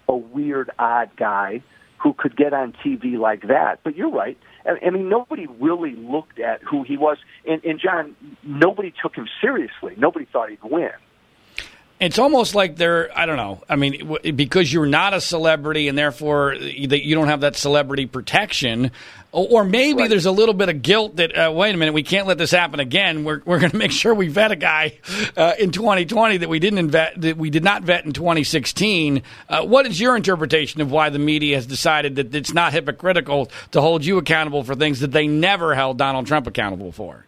[0.08, 1.62] a weird, odd guy
[1.98, 3.80] who could get on TV like that.
[3.84, 4.38] But you're right.
[4.66, 7.18] I mean, nobody really looked at who he was.
[7.46, 9.96] And, and John, nobody took him seriously.
[9.98, 10.92] Nobody thought he'd win.
[12.02, 13.62] It's almost like they're, I don't know.
[13.70, 18.08] I mean, because you're not a celebrity and therefore that you don't have that celebrity
[18.08, 18.90] protection.
[19.32, 20.10] Or maybe right.
[20.10, 22.50] there's a little bit of guilt that, uh, wait a minute, we can't let this
[22.50, 23.24] happen again.
[23.24, 24.98] We're, we're going to make sure we vet a guy
[25.38, 29.22] uh, in 2020 that we didn't vet, that we did not vet in 2016.
[29.48, 33.52] Uh, what is your interpretation of why the media has decided that it's not hypocritical
[33.74, 37.26] to hold you accountable for things that they never held Donald Trump accountable for?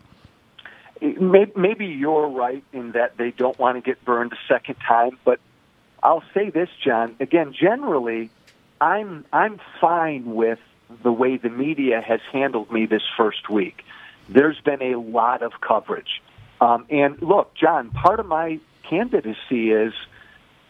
[1.04, 5.40] Maybe you're right in that they don't want to get burned a second time, but
[6.02, 7.16] I'll say this, John.
[7.20, 8.30] Again, generally,
[8.80, 10.60] I'm I'm fine with
[11.02, 13.84] the way the media has handled me this first week.
[14.30, 16.22] There's been a lot of coverage,
[16.62, 17.90] um, and look, John.
[17.92, 19.94] Part of my candidacy is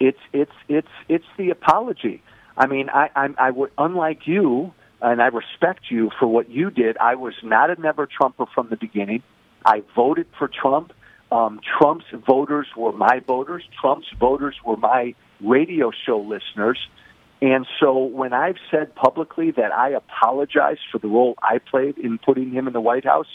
[0.00, 2.22] it's it's it's it's the apology.
[2.56, 6.70] I mean, I I'm, I would unlike you, and I respect you for what you
[6.70, 6.96] did.
[6.98, 9.22] I was not a never Trumper from the beginning.
[9.64, 10.92] I voted for Trump.
[11.32, 13.64] Um, Trump's voters were my voters.
[13.80, 16.78] Trump's voters were my radio show listeners.
[17.42, 22.18] And so when I've said publicly that I apologize for the role I played in
[22.18, 23.26] putting him in the White House,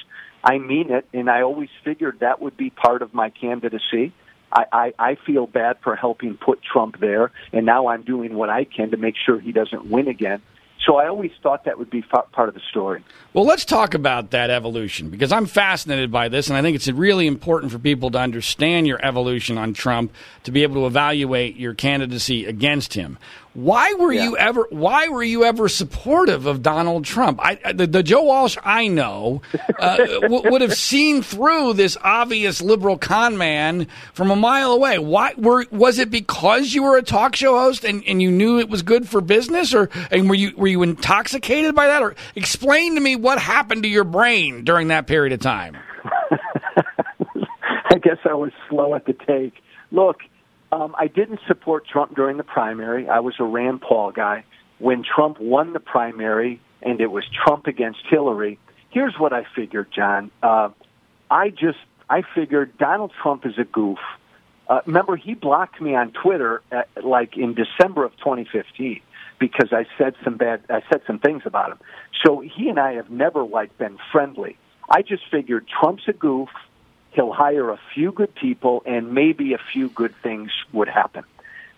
[0.43, 1.05] I mean it.
[1.13, 4.13] And I always figured that would be part of my candidacy.
[4.51, 8.49] I, I, I feel bad for helping put Trump there, and now I'm doing what
[8.49, 10.41] I can to make sure he doesn't win again.
[10.85, 13.03] So I always thought that would be part of the story.
[13.33, 16.87] Well, let's talk about that evolution because I'm fascinated by this, and I think it's
[16.87, 20.13] really important for people to understand your evolution on Trump
[20.43, 23.17] to be able to evaluate your candidacy against him.
[23.59, 24.23] Why were yeah.
[24.23, 24.67] you ever?
[24.69, 27.41] Why were you ever supportive of Donald Trump?
[27.43, 29.41] I, the, the Joe Walsh I know
[29.77, 34.97] uh, w- would have seen through this obvious liberal con man from a mile away.
[34.97, 35.65] Why were?
[35.71, 38.81] Was it because you were a talk show host and, and you knew it was
[38.81, 42.01] good for business, or and were you were you intoxicated by that?
[42.01, 45.75] Or explain to me what happened to your brain during that period of time.
[47.91, 49.55] I guess I was slow at the take.
[49.91, 50.21] Look
[50.71, 53.08] um, I didn't support Trump during the primary.
[53.08, 54.45] I was a Rand Paul guy.
[54.77, 58.60] When Trump won the primary and it was Trump against Hillary,
[58.91, 60.32] here's what I figured, John.
[60.41, 60.69] Uh,
[61.29, 61.79] I just
[62.10, 63.99] I figured Donald Trump is a goof.
[64.67, 69.01] Uh, remember, he blocked me on Twitter at, like in December of 2015
[69.39, 71.79] because I said some bad I said some things about him.
[72.23, 74.58] So he and I have never like been friendly.
[74.89, 76.49] I just figured Trump's a goof.
[77.19, 81.25] He'll hire a few good people, and maybe a few good things would happen.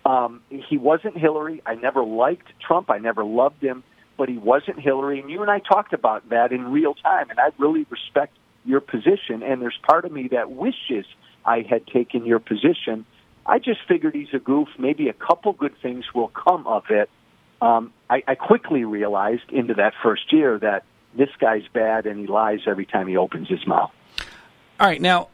[0.04, 1.60] Um, he wasn't Hillary.
[1.66, 2.88] I never liked Trump.
[2.92, 3.82] I never loved him,
[4.16, 5.18] but he wasn't Hillary.
[5.18, 8.78] And you and I talked about that in real time, and I really respect your
[8.78, 9.42] position.
[9.42, 11.06] And there's part of me that wishes
[11.44, 13.04] I had taken your position.
[13.44, 14.68] I just figured he's a goof.
[14.78, 17.10] Maybe a couple good things will come of it.
[17.60, 20.84] Um, I, I quickly realized into that first year that
[21.18, 23.90] this guy's bad and he lies every time he opens his mouth.
[24.82, 25.28] All right, now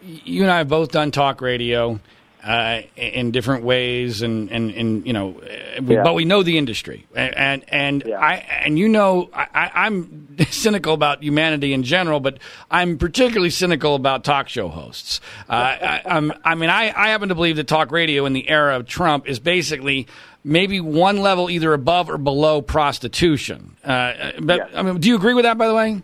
[0.00, 2.00] you and I have both done talk radio
[2.42, 5.42] uh, in different ways, and, and, and you know,
[5.82, 6.02] yeah.
[6.02, 8.18] but we know the industry, and and yeah.
[8.18, 12.38] I and you know, I, I'm cynical about humanity in general, but
[12.70, 15.20] I'm particularly cynical about talk show hosts.
[15.50, 18.74] Uh, I, I, mean, I, I happen to believe that talk radio in the era
[18.74, 20.06] of Trump is basically
[20.44, 23.76] maybe one level either above or below prostitution.
[23.84, 24.70] Uh, but yes.
[24.74, 25.58] I mean, do you agree with that?
[25.58, 26.00] By the way.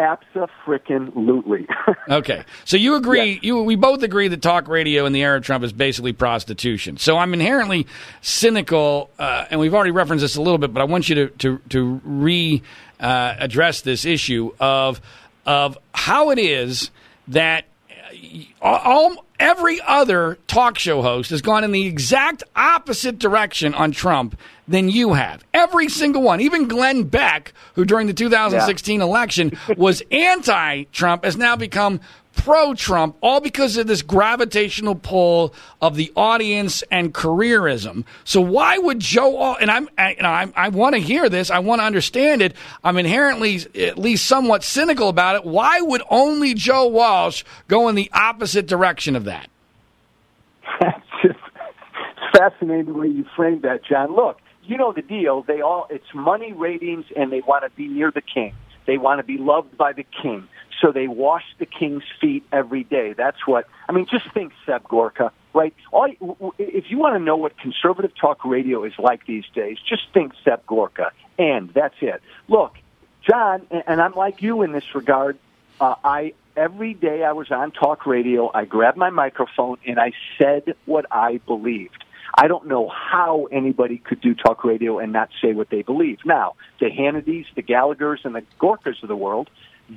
[0.00, 1.68] Abso-freaking-lutely.
[2.08, 3.32] okay, so you agree?
[3.34, 3.42] Yes.
[3.42, 6.96] You we both agree that talk radio in the era of Trump is basically prostitution.
[6.96, 7.86] So I'm inherently
[8.22, 11.28] cynical, uh, and we've already referenced this a little bit, but I want you to
[11.28, 12.62] to to re
[12.98, 15.00] uh, address this issue of
[15.44, 16.90] of how it is
[17.28, 17.66] that
[18.60, 24.38] all every other talk show host has gone in the exact opposite direction on Trump
[24.70, 25.44] than you have.
[25.52, 26.40] Every single one.
[26.40, 29.04] Even Glenn Beck, who during the 2016 yeah.
[29.04, 32.00] election was anti Trump, has now become
[32.36, 35.52] pro Trump, all because of this gravitational pull
[35.82, 38.04] of the audience and careerism.
[38.22, 39.30] So why would Joe?
[39.30, 41.50] Walsh, and I'm, I, you know, I, I want to hear this.
[41.50, 42.54] I want to understand it.
[42.84, 45.44] I'm inherently at least somewhat cynical about it.
[45.44, 49.50] Why would only Joe Walsh go in the opposite direction of that?
[50.80, 51.38] That's just
[52.32, 54.14] fascinating the way you framed that, John.
[54.14, 54.38] Look,
[54.70, 55.42] you know the deal.
[55.42, 58.54] They all it's money, ratings, and they want to be near the king.
[58.86, 60.48] They want to be loved by the king.
[60.80, 63.12] So they wash the king's feet every day.
[63.12, 65.74] That's what, I mean, just think, Seb Gorka, right?
[65.92, 66.08] All,
[66.58, 70.32] if you want to know what conservative talk radio is like these days, just think
[70.42, 71.12] Seb Gorka.
[71.38, 72.22] And that's it.
[72.48, 72.76] Look,
[73.28, 75.38] John, and I'm like you in this regard,
[75.80, 80.12] uh, I, every day I was on talk radio, I grabbed my microphone and I
[80.38, 82.04] said what I believed.
[82.34, 86.18] I don't know how anybody could do talk radio and not say what they believe.
[86.24, 89.50] Now, the Hannitys, the Gallaghers, and the Gorkas of the world,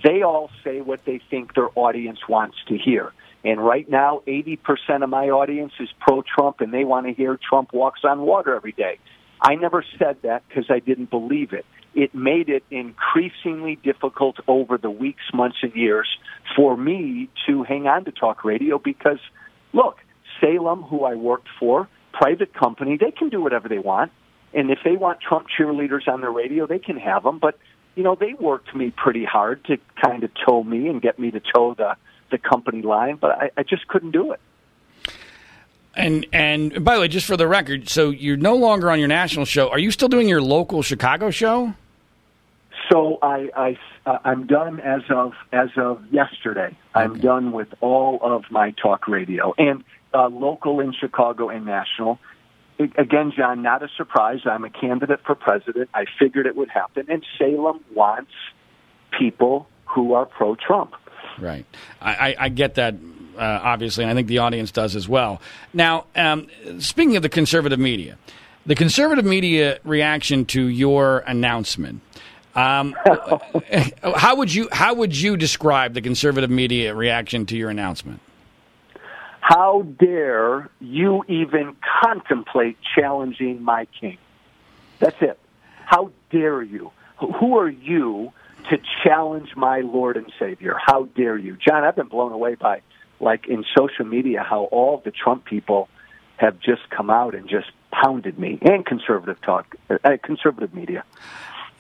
[0.03, 3.11] they all say what they think their audience wants to hear.
[3.45, 7.37] And right now, 80% of my audience is pro Trump and they want to hear
[7.37, 8.99] Trump walks on water every day.
[9.41, 11.65] I never said that because I didn't believe it.
[11.93, 16.07] It made it increasingly difficult over the weeks, months, and years
[16.55, 19.19] for me to hang on to talk radio because,
[19.73, 19.97] look,
[20.39, 24.11] Salem, who I worked for, private company, they can do whatever they want.
[24.53, 27.39] And if they want Trump cheerleaders on their radio, they can have them.
[27.39, 27.57] But
[27.95, 31.31] you know, they worked me pretty hard to kind of tow me and get me
[31.31, 31.95] to toe the
[32.31, 34.39] the company line, but I, I just couldn't do it.
[35.95, 39.07] And and by the way, just for the record, so you're no longer on your
[39.07, 39.69] national show.
[39.69, 41.75] Are you still doing your local Chicago show?
[42.91, 46.65] So I, I uh, I'm done as of as of yesterday.
[46.65, 46.75] Okay.
[46.95, 52.19] I'm done with all of my talk radio and uh, local in Chicago and national
[52.79, 54.39] again, John, not a surprise.
[54.45, 55.89] I'm a candidate for president.
[55.93, 58.31] I figured it would happen, and Salem wants
[59.17, 60.93] people who are pro Trump.
[61.39, 61.65] Right.
[62.01, 62.95] I, I get that.
[63.35, 65.41] Uh, obviously, and I think the audience does as well.
[65.73, 66.47] Now, um,
[66.77, 68.15] speaking of the conservative media,
[68.67, 72.01] the conservative media reaction to your announcement.
[72.53, 72.95] Um,
[74.15, 78.19] how would you how would you describe the conservative media reaction to your announcement?
[79.43, 84.17] How dare you even contemplate challenging my king?
[84.99, 85.37] That's it.
[85.85, 86.91] How dare you?
[87.19, 88.31] Who are you
[88.69, 90.77] to challenge my Lord and Savior?
[90.81, 91.57] How dare you?
[91.57, 92.83] John, I've been blown away by,
[93.19, 95.89] like, in social media, how all the Trump people
[96.37, 101.03] have just come out and just pounded me and conservative talk, uh, conservative media.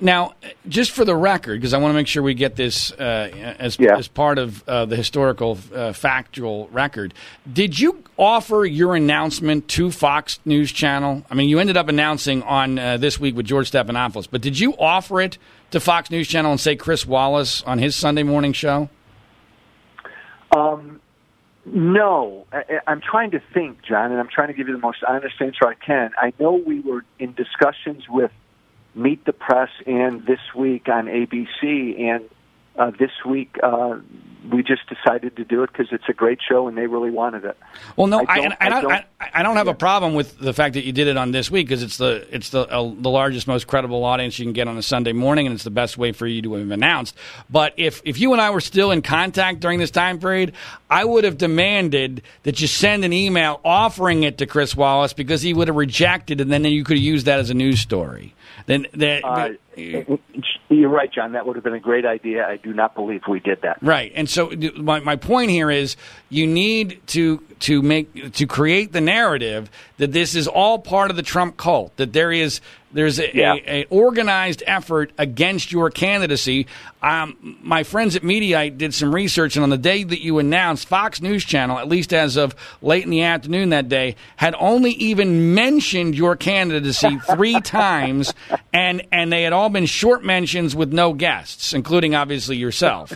[0.01, 0.33] Now,
[0.67, 3.77] just for the record, because I want to make sure we get this uh, as,
[3.79, 3.95] yeah.
[3.97, 7.13] as part of uh, the historical uh, factual record,
[7.51, 11.23] did you offer your announcement to Fox News Channel?
[11.29, 14.59] I mean, you ended up announcing on uh, this week with George Stephanopoulos, but did
[14.59, 15.37] you offer it
[15.71, 18.89] to Fox News Channel and say Chris Wallace on his Sunday morning show?
[20.55, 21.01] Um,
[21.65, 25.03] no, I, I'm trying to think, John, and I'm trying to give you the most
[25.07, 26.11] honest answer I can.
[26.17, 28.31] I know we were in discussions with
[28.95, 31.99] Meet the Press and This Week on ABC.
[31.99, 32.29] And
[32.77, 33.99] uh, this week, uh,
[34.51, 37.45] we just decided to do it because it's a great show and they really wanted
[37.45, 37.57] it.
[37.95, 39.73] Well, no, I don't, I, I, don't, I, I don't have yeah.
[39.73, 42.27] a problem with the fact that you did it on this week because it's the
[42.31, 45.45] it's the uh, the largest, most credible audience you can get on a Sunday morning,
[45.45, 47.15] and it's the best way for you to have announced.
[47.49, 50.53] But if if you and I were still in contact during this time period,
[50.89, 55.41] I would have demanded that you send an email offering it to Chris Wallace because
[55.41, 58.35] he would have rejected, and then you could have used that as a news story.
[58.65, 59.23] Then that.
[59.23, 61.33] Uh, you're right, John.
[61.33, 62.45] That would have been a great idea.
[62.45, 63.79] I do not believe we did that.
[63.81, 65.95] Right, and so my my point here is
[66.29, 71.17] you need to to make to create the narrative that this is all part of
[71.17, 71.95] the Trump cult.
[71.97, 72.61] That there is
[72.93, 73.55] there's a, yeah.
[73.55, 76.67] a, a organized effort against your candidacy.
[77.01, 80.87] Um, my friends at Mediaite did some research, and on the day that you announced,
[80.87, 84.91] Fox News Channel, at least as of late in the afternoon that day, had only
[84.91, 88.33] even mentioned your candidacy three times,
[88.71, 93.13] and and they had all been short mentions with no guests, including obviously yourself.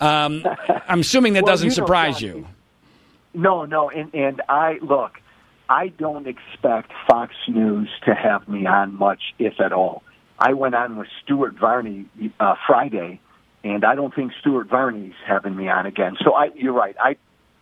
[0.00, 0.44] Um,
[0.86, 2.46] I'm assuming that well, doesn't you surprise you.
[3.32, 5.20] No, no, and and I look.
[5.68, 10.02] I don't expect Fox News to have me on much, if at all.
[10.38, 12.06] I went on with Stuart Varney
[12.38, 13.20] uh, Friday,
[13.62, 16.16] and I don't think Stuart Varney's having me on again.
[16.22, 16.96] So I, you're right.
[16.98, 17.16] I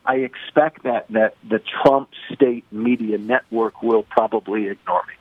[0.05, 5.15] I expect that that the Trump state media network will probably ignore me.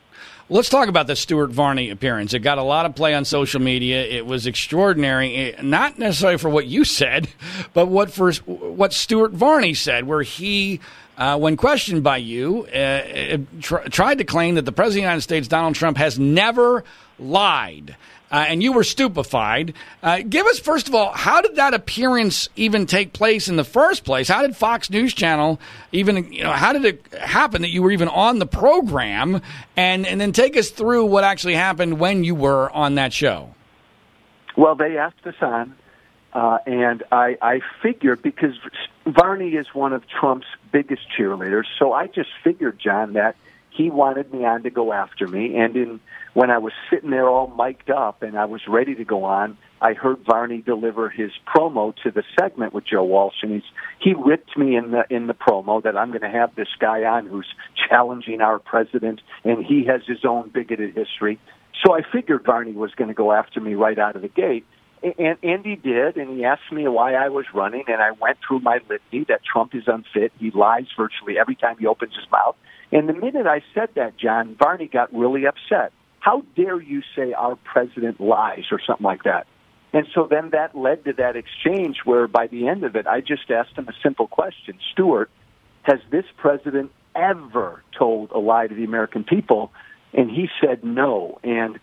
[0.48, 2.34] Let's talk about the Stuart Varney appearance.
[2.34, 4.04] It got a lot of play on social media.
[4.04, 7.28] It was extraordinary, eh, not necessarily for what you said,
[7.72, 8.32] but what for
[8.76, 10.80] what Stuart Varney said, where he,
[11.16, 15.08] uh, when questioned by you, uh, tr- tried to claim that the President of the
[15.08, 16.84] United States, Donald Trump, has never
[17.18, 17.96] lied
[18.32, 19.74] uh, and you were stupefied.
[20.02, 23.64] Uh, give us, first of all, how did that appearance even take place in the
[23.64, 24.26] first place?
[24.26, 25.60] How did Fox News Channel
[25.92, 29.42] even, you know, how did it happen that you were even on the program?
[29.76, 33.54] And, and then take us through what actually happened when you were on that show.
[34.56, 35.76] Well, they asked us on,
[36.32, 38.54] uh, and I, I figured because
[39.06, 43.36] Varney is one of Trump's biggest cheerleaders, so I just figured, John, that
[43.70, 45.56] he wanted me on to go after me.
[45.56, 46.00] And in
[46.34, 49.58] when I was sitting there all mic'd up and I was ready to go on,
[49.82, 53.62] I heard Varney deliver his promo to the segment with Joe Walsh, and he's
[53.98, 57.04] he ripped me in the in the promo that I'm going to have this guy
[57.04, 57.48] on who's
[57.88, 61.38] challenging our president, and he has his own bigoted history.
[61.84, 64.64] So I figured Varney was going to go after me right out of the gate.
[65.02, 68.38] And, and he did, and he asked me why I was running, and I went
[68.46, 70.32] through my litany that Trump is unfit.
[70.38, 72.56] He lies virtually every time he opens his mouth.
[72.92, 75.92] And the minute I said that, John, Varney got really upset.
[76.20, 79.46] How dare you say our president lies or something like that?
[79.92, 83.20] And so then that led to that exchange where by the end of it, I
[83.20, 85.30] just asked him a simple question Stuart,
[85.82, 89.72] has this president ever told a lie to the American people?
[90.14, 91.40] And he said no.
[91.42, 91.78] And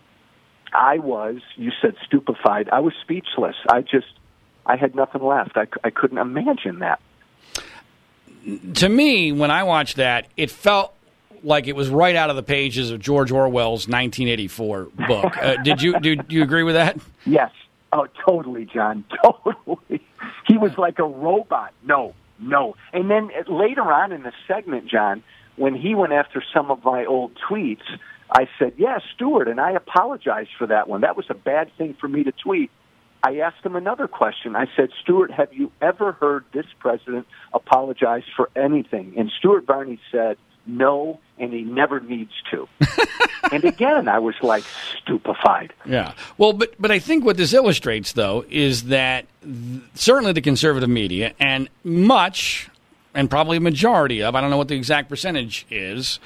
[0.74, 2.70] I was, you said stupefied.
[2.70, 3.56] I was speechless.
[3.70, 4.08] I just,
[4.66, 5.58] I had nothing left.
[5.58, 7.00] I, I couldn't imagine that.
[8.76, 10.94] To me, when I watched that, it felt
[11.44, 15.38] like it was right out of the pages of George Orwell's 1984 book.
[15.38, 17.00] Uh, did you do, do you agree with that?
[17.26, 17.52] Yes.
[17.92, 19.04] Oh, totally, John.
[19.24, 20.06] Totally.
[20.48, 21.74] He was like a robot.
[21.84, 22.76] No, no.
[22.94, 25.24] And then later on in the segment, John,
[25.56, 27.82] when he went after some of my old tweets,
[28.32, 31.02] I said, "Yeah, Stuart," and I apologized for that one.
[31.02, 32.72] That was a bad thing for me to tweet.
[33.22, 34.56] I asked him another question.
[34.56, 39.16] I said, Stuart, have you ever heard this president apologize for anything?
[39.18, 42.68] And Stuart Varney said, no, and he never needs to.
[43.52, 44.64] and again, I was like
[45.02, 45.74] stupefied.
[45.86, 46.14] Yeah.
[46.38, 50.90] Well, but but I think what this illustrates, though, is that th- certainly the conservative
[50.90, 52.70] media and much,
[53.14, 56.20] and probably a majority of, I don't know what the exact percentage is.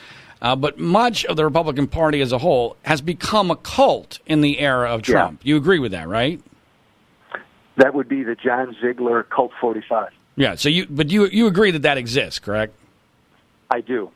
[0.43, 4.41] Uh, but much of the Republican Party as a whole has become a cult in
[4.41, 5.39] the era of Trump.
[5.41, 5.49] Yeah.
[5.51, 6.39] You agree with that, right?
[7.77, 10.11] That would be the John Ziegler cult forty-five.
[10.35, 10.55] Yeah.
[10.55, 12.75] So you, but you you agree that that exists, correct?
[13.71, 14.11] I do.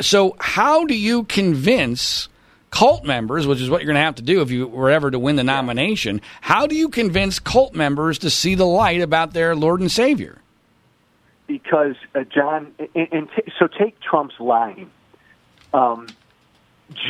[0.00, 2.28] So, how do you convince
[2.70, 5.10] cult members, which is what you're going to have to do if you were ever
[5.10, 9.32] to win the nomination, how do you convince cult members to see the light about
[9.32, 10.38] their Lord and Savior?
[11.46, 14.90] Because, uh, John, and, and t- so take Trump's lying.
[15.72, 16.08] Um,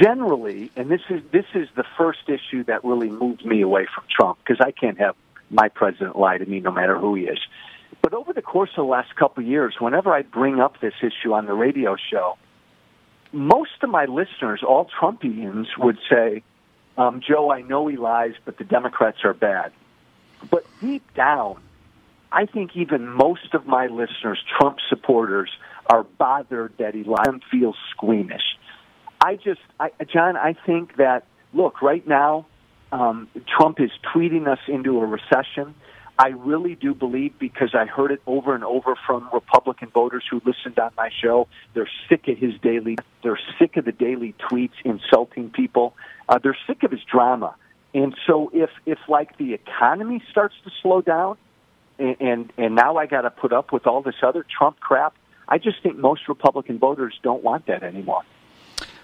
[0.00, 4.04] generally, and this is this is the first issue that really moved me away from
[4.10, 5.14] Trump because I can't have
[5.50, 7.38] my president lie to me no matter who he is.
[8.02, 10.94] But over the course of the last couple of years, whenever I bring up this
[11.02, 12.36] issue on the radio show,
[13.32, 16.42] most of my listeners, all Trumpians, would say,
[16.96, 19.72] um, Joe, I know he lies, but the Democrats are bad.
[20.50, 21.60] But deep down,
[22.30, 25.50] I think even most of my listeners, Trump supporters,
[25.88, 28.56] are bothered that he lies feel squeamish.
[29.20, 32.46] I just, I, John, I think that, look, right now,
[32.92, 35.74] um, Trump is tweeting us into a recession.
[36.18, 40.40] I really do believe because I heard it over and over from Republican voters who
[40.44, 41.46] listened on my show.
[41.74, 42.96] They're sick of his daily.
[43.22, 45.94] They're sick of the daily tweets insulting people.
[46.28, 47.54] Uh, they're sick of his drama.
[47.94, 51.38] And so, if if like the economy starts to slow down,
[51.98, 55.14] and and, and now I got to put up with all this other Trump crap,
[55.48, 58.22] I just think most Republican voters don't want that anymore.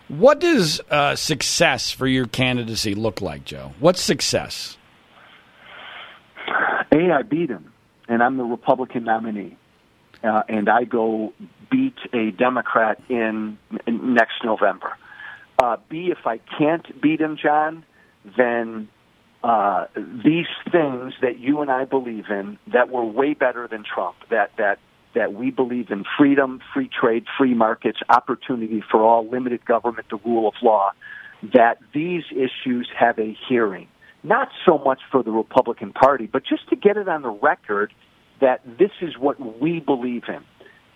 [0.09, 3.73] What does uh, success for your candidacy look like, Joe?
[3.81, 4.77] What's success?
[6.93, 7.73] A, I beat him,
[8.07, 9.57] and I'm the Republican nominee.
[10.23, 11.33] Uh, and I go
[11.71, 14.97] beat a Democrat in, in next November.
[15.63, 17.85] Uh, B, if I can't beat him, John,
[18.37, 18.89] then
[19.43, 24.17] uh, these things that you and I believe in that were way better than Trump,
[24.31, 24.79] that that
[25.15, 30.19] that we believe in freedom, free trade, free markets, opportunity for all, limited government, the
[30.25, 30.93] rule of law,
[31.55, 33.89] that these issues have a hearing
[34.25, 37.93] not so much for the Republican Party, but just to get it on the record
[38.41, 40.41] that this is what we believe in.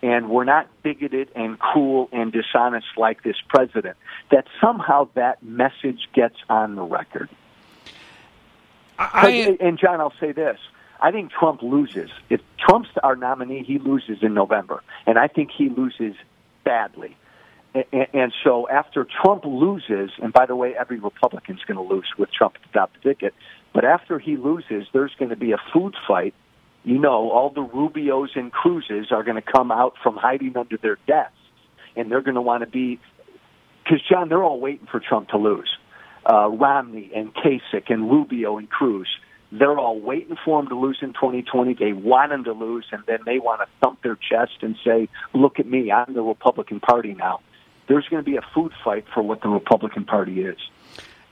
[0.01, 3.97] And we're not bigoted and cruel and dishonest like this president.
[4.31, 7.29] That somehow that message gets on the record.
[8.99, 10.59] I, and John, I'll say this.
[11.01, 12.11] I think Trump loses.
[12.29, 14.83] If Trump's our nominee, he loses in November.
[15.07, 16.15] And I think he loses
[16.65, 17.17] badly.
[17.75, 22.09] And, and so after Trump loses, and by the way, every Republican's going to lose
[22.19, 23.35] with Trump at the top of the ticket,
[23.73, 26.35] but after he loses, there's going to be a food fight.
[26.85, 30.79] You know, all the Rubios and Cruzes are going to come out from hiding under
[30.79, 31.35] their desks,
[31.95, 32.99] and they're going to want to be,
[33.85, 35.69] because John, they're all waiting for Trump to lose.
[36.29, 39.09] Uh, Romney and Kasich and Rubio and Cruz
[39.51, 41.75] they're all waiting for him to lose in 2020.
[41.75, 45.09] They want him to lose, and then they want to thump their chest and say,
[45.33, 45.91] "Look at me!
[45.91, 47.41] I'm the Republican Party now."
[47.89, 50.59] There's going to be a food fight for what the Republican Party is.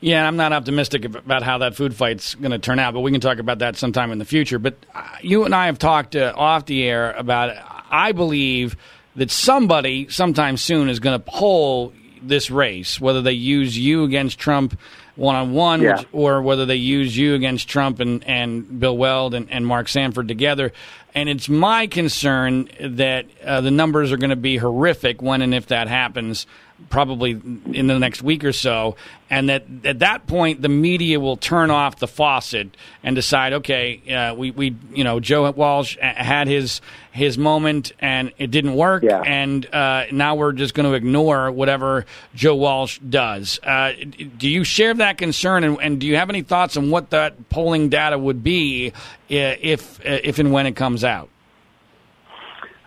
[0.00, 3.12] Yeah, I'm not optimistic about how that food fight's going to turn out, but we
[3.12, 4.58] can talk about that sometime in the future.
[4.58, 7.56] But uh, you and I have talked uh, off the air about.
[7.90, 8.76] I believe
[9.16, 11.92] that somebody sometime soon is going to pull
[12.28, 14.78] this race, whether they use you against Trump
[15.16, 15.80] one on one,
[16.12, 20.28] or whether they use you against Trump and, and Bill Weld and, and Mark Sanford
[20.28, 20.72] together.
[21.14, 25.54] And it's my concern that uh, the numbers are going to be horrific when and
[25.54, 26.46] if that happens
[26.90, 28.96] probably in the next week or so,
[29.30, 34.00] and that at that point the media will turn off the faucet and decide, okay,
[34.12, 36.80] uh, we we you know Joe Walsh had his
[37.12, 39.22] his moment and it didn't work, yeah.
[39.22, 42.04] and uh, now we're just going to ignore whatever
[42.34, 43.58] Joe Walsh does.
[43.62, 43.92] Uh,
[44.36, 47.48] do you share that concern, and, and, do you have any thoughts on what that
[47.48, 48.92] polling data would be
[49.28, 51.30] if if and when it comes out?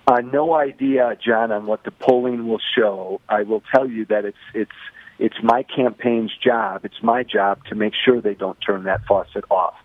[0.10, 3.22] Uh, no idea, John, on what the polling will show.
[3.30, 4.72] I will tell you that it's it's
[5.20, 6.84] it's my campaign's job.
[6.84, 9.76] It's my job to make sure they don't turn that faucet off.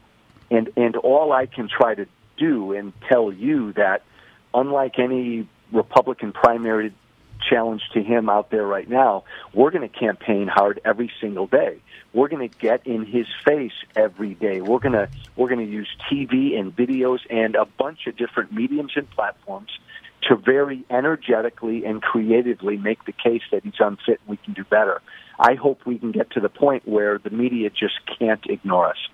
[0.50, 2.06] And and all I can try to
[2.38, 4.02] do and tell you that,
[4.54, 6.94] unlike any Republican primary
[7.50, 11.82] challenge to him out there right now, we're going to campaign hard every single day.
[12.14, 14.62] We're going to get in his face every day.
[14.62, 18.54] We're going to we're going to use TV and videos and a bunch of different
[18.54, 19.68] mediums and platforms
[20.28, 24.64] to very energetically and creatively make the case that he's unfit and we can do
[24.64, 25.00] better.
[25.38, 29.08] I hope we can get to the point where the media just can't ignore us.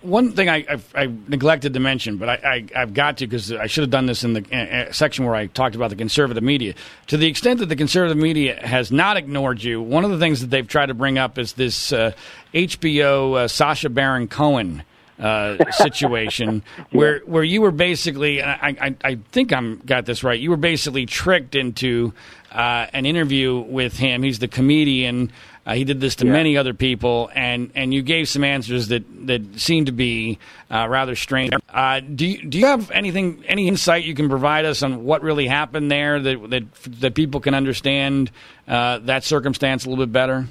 [0.00, 3.66] One thing I, I've, I neglected to mention, but I, have got to because I
[3.66, 6.74] should have done this in the uh, section where I talked about the conservative media.
[7.08, 10.40] To the extent that the conservative media has not ignored you, one of the things
[10.40, 12.12] that they've tried to bring up is this uh,
[12.54, 14.84] HBO uh, Sacha Baron Cohen
[15.18, 20.38] uh, situation where where you were basically I, I, I think I'm got this right
[20.38, 22.12] you were basically tricked into
[22.52, 24.22] uh, an interview with him.
[24.22, 25.30] He's the comedian.
[25.66, 26.32] Uh, he did this to yeah.
[26.32, 30.38] many other people and and you gave some answers that that seemed to be
[30.70, 31.52] uh, rather strange.
[31.68, 35.22] Uh, do you, do you have anything any insight you can provide us on what
[35.22, 38.30] really happened there that that that people can understand
[38.66, 40.46] uh, that circumstance a little bit better?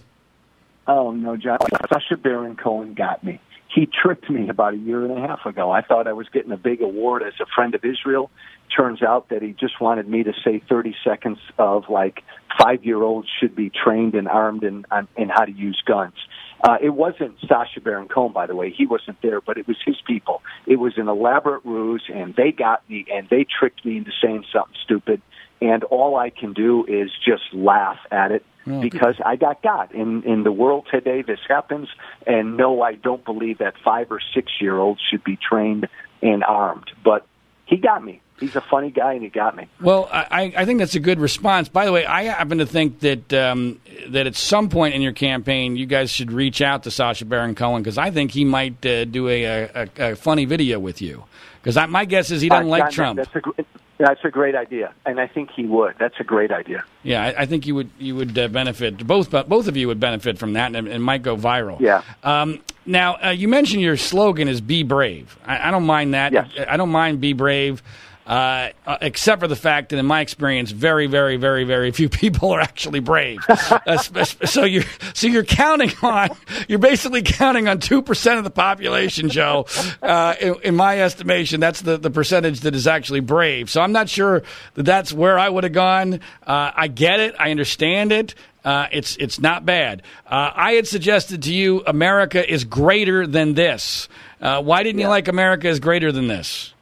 [0.87, 1.57] Oh no, John!
[1.89, 3.39] Sacha Baron Cohen got me
[3.73, 5.71] he tricked me about a year and a half ago.
[5.71, 8.29] I thought I was getting a big award as a friend of Israel.
[8.75, 12.23] Turns out that he just wanted me to say 30 seconds of like
[12.59, 16.15] five year olds should be trained and armed in, in how to use guns.
[16.63, 18.71] Uh, it wasn't Sacha Baron Cohen, by the way.
[18.75, 20.41] He wasn't there, but it was his people.
[20.65, 24.43] It was an elaborate ruse, and they got me, and they tricked me into saying
[24.51, 25.21] something stupid.
[25.61, 29.93] And all I can do is just laugh at it oh, because I got got.
[29.93, 31.89] In in the world today, this happens,
[32.25, 35.87] and no, I don't believe that five or six year olds should be trained
[36.21, 36.91] and armed.
[37.03, 37.25] But
[37.65, 38.21] he got me.
[38.39, 39.67] He's a funny guy, and he got me.
[39.81, 41.69] Well, I, I think that's a good response.
[41.69, 45.13] By the way, I happen to think that um, that at some point in your
[45.13, 48.85] campaign, you guys should reach out to Sacha Baron Cohen because I think he might
[48.85, 51.23] uh, do a, a, a, funny video with you.
[51.63, 53.17] Because my guess is he doesn't uh, like Trump.
[53.17, 53.65] That's a,
[53.97, 55.95] that's a great idea, and I think he would.
[55.99, 56.83] That's a great idea.
[57.03, 59.99] Yeah, I, I think you would you would uh, benefit both both of you would
[59.99, 61.79] benefit from that, and it might go viral.
[61.79, 62.03] Yeah.
[62.23, 66.31] Um, now uh, you mentioned your slogan is "Be brave." I, I don't mind that.
[66.31, 66.49] Yes.
[66.67, 67.81] I don't mind "Be brave."
[68.27, 72.09] Uh, uh, except for the fact that, in my experience, very, very, very, very few
[72.23, 73.39] people are actually brave.
[73.47, 76.29] uh, so you're so you're counting on
[76.67, 79.65] you're basically counting on two percent of the population, Joe.
[80.01, 83.69] Uh, in, in, my estimation, that's the the percentage that is actually brave.
[83.69, 86.15] So I'm not sure that that's where I would have gone.
[86.45, 87.33] Uh, I get it.
[87.39, 88.35] I understand it.
[88.65, 90.01] Uh, it's it's not bad.
[90.25, 94.09] Uh, I had suggested to you America is greater than this.
[94.41, 95.05] Uh, why didn't yeah.
[95.05, 96.73] you like America is greater than this?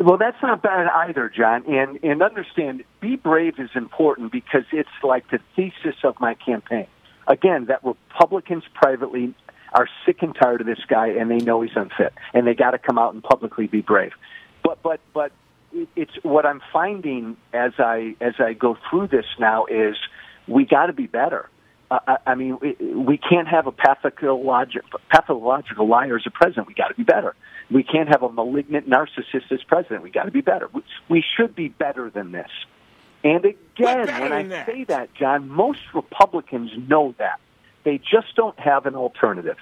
[0.00, 1.62] Well, that's not bad either, John.
[1.66, 6.86] And and understand, be brave is important because it's like the thesis of my campaign.
[7.28, 9.34] Again, that Republicans privately
[9.74, 12.70] are sick and tired of this guy, and they know he's unfit, and they got
[12.70, 14.12] to come out and publicly be brave.
[14.64, 15.32] But but but
[15.94, 19.96] it's what I'm finding as I as I go through this now is
[20.48, 21.50] we got to be better.
[21.90, 26.68] Uh, I mean, we, we can't have a pathological, pathological liar as a president.
[26.68, 27.34] We got to be better.
[27.70, 30.02] We can't have a malignant narcissist as president.
[30.02, 30.68] We got to be better.
[30.72, 32.50] We, we should be better than this.
[33.24, 34.66] And again, when I that.
[34.66, 37.40] say that, John, most Republicans know that.
[37.82, 39.56] They just don't have an alternative.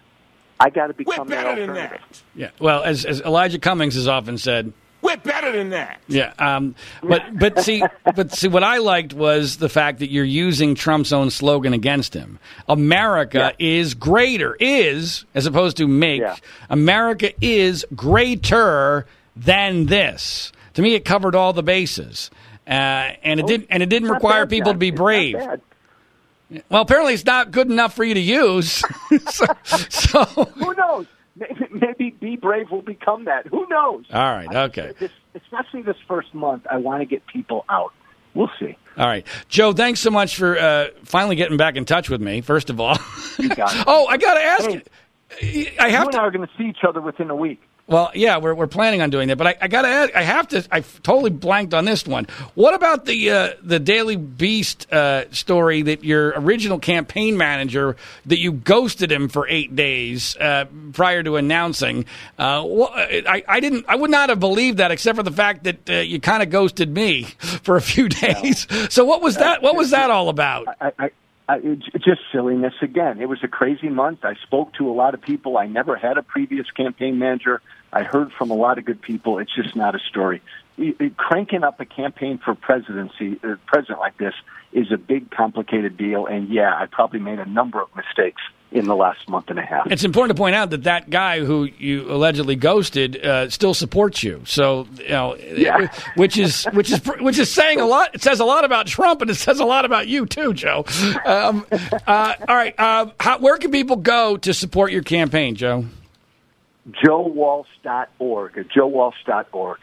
[0.60, 2.06] I got to We're become that better than alternative.
[2.10, 2.22] that.
[2.34, 2.50] Yeah.
[2.60, 6.00] Well, as, as Elijah Cummings has often said, We're better than that.
[6.08, 7.84] Yeah, um, but but see,
[8.16, 12.14] but see, what I liked was the fact that you're using Trump's own slogan against
[12.14, 12.38] him.
[12.68, 16.20] America is greater, is as opposed to make.
[16.20, 16.36] Yeah.
[16.68, 20.52] America is greater than this.
[20.74, 22.30] To me, it covered all the bases,
[22.66, 22.70] uh,
[23.22, 24.74] and it didn't and it didn't require bad, people John.
[24.74, 25.36] to be brave.
[26.70, 28.82] Well, apparently, it's not good enough for you to use.
[29.30, 29.46] so,
[29.88, 30.24] so,
[30.56, 31.06] Who knows?
[31.70, 33.46] Maybe, Be Brave will become that.
[33.46, 34.04] Who knows?
[34.12, 34.92] all right, okay.
[34.98, 37.92] This, especially this first month, I want to get people out.
[38.34, 38.76] We'll see.
[38.96, 39.72] All right, Joe.
[39.72, 42.40] Thanks so much for uh, finally getting back in touch with me.
[42.40, 42.96] First of all,
[43.38, 43.84] You got it.
[43.88, 44.82] oh, I got to ask you.
[45.80, 46.18] I you have and to.
[46.20, 47.60] I are going to see each other within a week.
[47.88, 50.14] Well, yeah, we're we're planning on doing that, but I, I got to ask.
[50.14, 50.62] I have to.
[50.70, 52.26] I totally blanked on this one.
[52.54, 58.38] What about the uh, the Daily Beast uh, story that your original campaign manager that
[58.38, 62.04] you ghosted him for eight days uh, prior to announcing?
[62.38, 62.62] Uh,
[63.26, 63.86] I I didn't.
[63.88, 66.50] I would not have believed that, except for the fact that uh, you kind of
[66.50, 67.22] ghosted me
[67.62, 68.66] for a few days.
[68.92, 69.62] So what was that?
[69.62, 70.68] What was that all about?
[70.78, 71.10] I, I,
[71.48, 71.58] I,
[71.94, 73.22] just silliness again.
[73.22, 74.26] It was a crazy month.
[74.26, 75.56] I spoke to a lot of people.
[75.56, 77.62] I never had a previous campaign manager.
[77.92, 79.38] I heard from a lot of good people.
[79.38, 80.42] It's just not a story.
[81.16, 84.34] Cranking up a campaign for presidency, uh, president like this,
[84.72, 86.26] is a big, complicated deal.
[86.26, 89.62] And yeah, I probably made a number of mistakes in the last month and a
[89.62, 89.90] half.
[89.90, 94.22] It's important to point out that that guy who you allegedly ghosted uh, still supports
[94.22, 94.42] you.
[94.44, 95.88] So you know, Yeah.
[96.16, 98.14] which is which is which is saying a lot.
[98.14, 100.84] It says a lot about Trump, and it says a lot about you too, Joe.
[101.24, 101.66] Um,
[102.06, 105.86] uh, all right, uh, how, where can people go to support your campaign, Joe?
[107.04, 108.68] JoeWalsh.org.
[108.74, 109.78] JoeWalsh.org.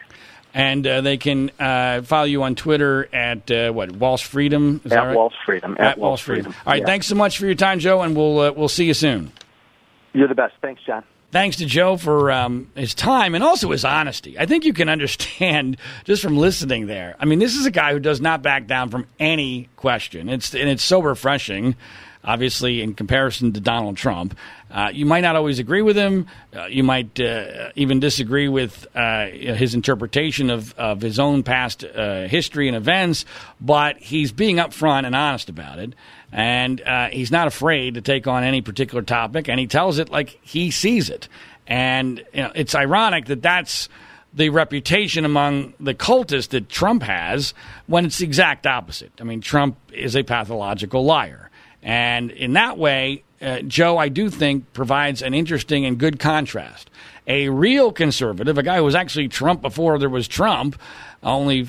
[0.53, 4.91] And uh, they can uh, follow you on Twitter at uh, what Walsh Freedom is
[4.93, 5.15] At right?
[5.15, 5.75] Walsh Freedom.
[5.77, 6.53] At, Walsh Freedom.
[6.65, 6.85] All right, Yeah.
[6.85, 9.33] thanks so much for your time, Joe, and we'll uh, we'll see you soon.
[10.13, 10.53] You're the best.
[10.61, 11.03] Thanks, John.
[11.31, 14.39] thanks to Joe for um, his time and also his honesty.
[14.39, 15.75] I think you can understand
[16.05, 17.17] just from listening there.
[17.19, 20.29] I mean, this is a guy who does not back down from any question.
[20.29, 21.75] It's and it's so refreshing.
[22.23, 24.35] Obviously, in comparison to Donald Trump,
[24.75, 26.27] uh, you might not always agree with him.
[26.53, 31.85] Uh, you might uh, even disagree with uh, his interpretation of, of his own past
[31.85, 33.23] uh, history and events.
[33.61, 35.93] But he's being upfront and honest about it
[36.31, 36.81] and
[37.13, 40.69] he's not afraid to take on any particular topic, and he tells it like he
[40.69, 41.29] sees it.
[41.65, 43.87] And you know, it's ironic that that's
[44.33, 47.53] the reputation among the cultists that Trump has
[47.87, 49.13] when it's the exact opposite.
[49.21, 51.44] I mean, Trump is a pathological liar.
[51.85, 56.89] And in that way, uh, Joe, I do think, provides an interesting and good contrast.
[57.27, 60.81] A real conservative, a guy who was actually Trump before there was Trump,
[61.21, 61.67] only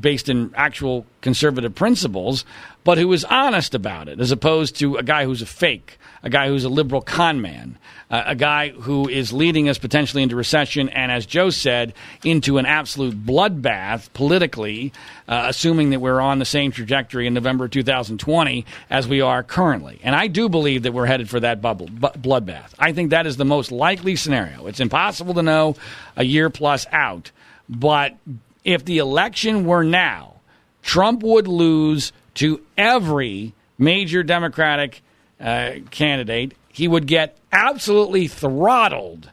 [0.00, 2.44] based in actual conservative principles,
[2.84, 6.30] but who is honest about it, as opposed to a guy who's a fake, a
[6.30, 7.78] guy who's a liberal con man,
[8.10, 12.58] uh, a guy who is leading us potentially into recession and, as Joe said, into
[12.58, 14.92] an absolute bloodbath politically,
[15.26, 19.98] uh, assuming that we're on the same trajectory in November 2020 as we are currently.
[20.02, 22.72] And I do believe that we're headed for that bubble, bu- bloodbath.
[22.78, 24.66] I think that is the most likely scenario.
[24.66, 25.76] It's impossible to know
[26.16, 27.30] a year plus out,
[27.68, 28.16] but
[28.64, 30.34] if the election were now,
[30.82, 35.02] Trump would lose to every major Democratic
[35.40, 36.54] uh, candidate.
[36.68, 39.30] He would get absolutely throttled,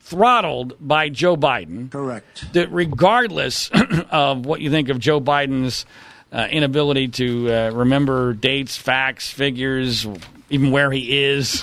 [0.00, 1.90] throttled by Joe Biden.
[1.90, 2.52] Correct.
[2.52, 3.70] That regardless
[4.10, 5.86] of what you think of Joe Biden's
[6.32, 10.06] uh, inability to uh, remember dates, facts, figures,
[10.50, 11.62] even where he is.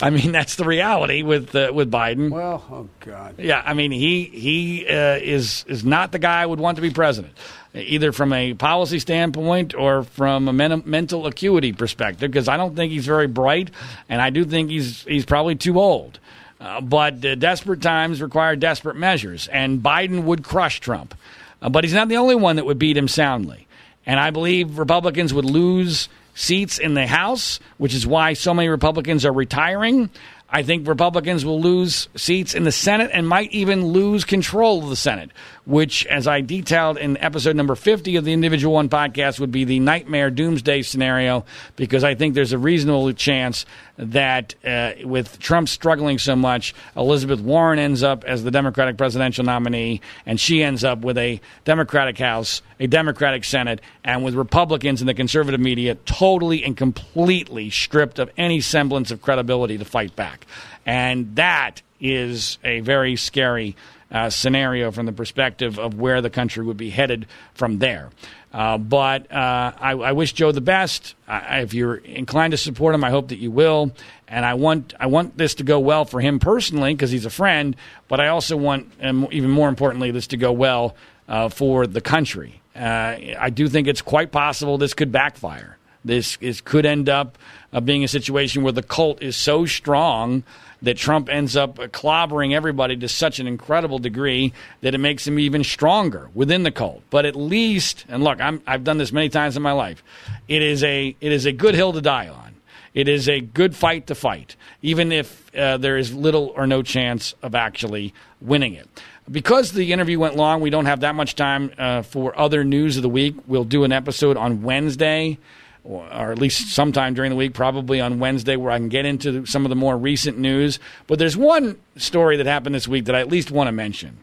[0.00, 2.30] I mean, that's the reality with uh, with Biden.
[2.30, 3.36] Well, oh God.
[3.38, 6.82] Yeah, I mean he he uh, is is not the guy I would want to
[6.82, 7.34] be president,
[7.74, 12.30] either from a policy standpoint or from a men- mental acuity perspective.
[12.30, 13.70] Because I don't think he's very bright,
[14.08, 16.18] and I do think he's he's probably too old.
[16.60, 21.14] Uh, but uh, desperate times require desperate measures, and Biden would crush Trump.
[21.60, 23.66] Uh, but he's not the only one that would beat him soundly.
[24.06, 28.68] And I believe Republicans would lose seats in the House, which is why so many
[28.68, 30.10] Republicans are retiring.
[30.50, 34.88] I think Republicans will lose seats in the Senate and might even lose control of
[34.90, 35.30] the Senate,
[35.66, 39.64] which, as I detailed in episode number 50 of the Individual One podcast, would be
[39.64, 41.44] the nightmare doomsday scenario
[41.76, 43.64] because I think there's a reasonable chance
[43.96, 49.44] that uh, with Trump struggling so much, Elizabeth Warren ends up as the Democratic presidential
[49.44, 55.00] nominee, and she ends up with a Democratic House, a Democratic Senate, and with Republicans
[55.00, 60.14] in the conservative media totally and completely stripped of any semblance of credibility to fight
[60.16, 60.46] back.
[60.84, 63.74] And that is a very scary
[64.12, 68.10] uh, scenario from the perspective of where the country would be headed from there.
[68.52, 71.16] Uh, but uh, I, I, wish Joe the best.
[71.26, 73.90] I, if you're inclined to support him, I hope that you will.
[74.28, 77.30] And I want I want this to go well for him personally because he's a
[77.30, 77.74] friend.
[78.06, 80.94] But I also want, and even more importantly, this to go well
[81.26, 82.60] uh, for the country.
[82.76, 85.76] Uh, I do think it's quite possible this could backfire.
[86.04, 87.38] This is, could end up
[87.72, 90.44] uh, being a situation where the cult is so strong
[90.84, 95.38] that Trump ends up clobbering everybody to such an incredible degree that it makes him
[95.38, 97.02] even stronger within the cult.
[97.10, 100.02] But at least, and look, i have done this many times in my life.
[100.48, 102.54] It is a it is a good hill to die on.
[102.94, 106.82] It is a good fight to fight, even if uh, there is little or no
[106.82, 108.88] chance of actually winning it.
[109.28, 112.96] Because the interview went long, we don't have that much time uh, for other news
[112.96, 113.34] of the week.
[113.48, 115.38] We'll do an episode on Wednesday
[115.84, 119.46] or, at least sometime during the week, probably on Wednesday, where I can get into
[119.46, 120.78] some of the more recent news.
[121.06, 124.18] But there's one story that happened this week that I at least want to mention,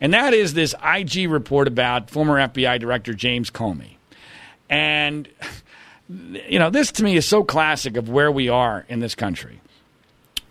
[0.00, 3.96] and that is this IG report about former FBI Director James Comey.
[4.68, 5.28] And,
[6.08, 9.61] you know, this to me is so classic of where we are in this country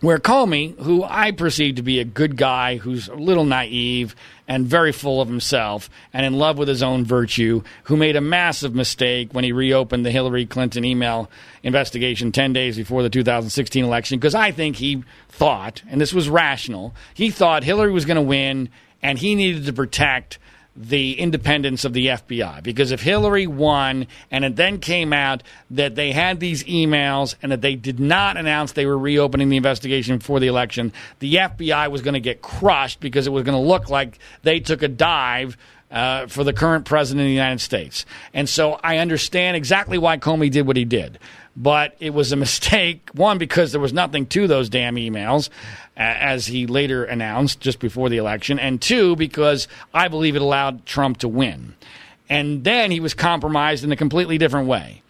[0.02, 4.16] where Comey, who I perceive to be a good guy who's a little naive
[4.48, 8.22] and very full of himself and in love with his own virtue, who made a
[8.22, 11.30] massive mistake when he reopened the Hillary Clinton email
[11.62, 16.28] investigation 10 days before the 2016 election, because I think he thought, and this was
[16.28, 18.70] rational, he thought Hillary was going to win
[19.04, 20.40] and he needed to protect
[20.76, 22.64] the independence of the FBI.
[22.64, 27.52] Because if Hillary won and it then came out that they had these emails and
[27.52, 31.92] that they did not announce they were reopening the investigation before the election, the FBI
[31.92, 34.88] was going to get crushed because it was going to look like they took a
[34.88, 35.58] dive.
[35.92, 38.06] Uh, for the current president of the United States.
[38.34, 41.20] And so I understand exactly why Comey did what he did
[41.56, 43.10] but it was a mistake.
[43.14, 45.50] One, because there was nothing to those damn emails,
[45.98, 50.86] as he later announced just before the election, and two, because I believe it allowed
[50.86, 51.76] Trump to win.
[52.30, 55.02] And then he was compromised in a completely different way.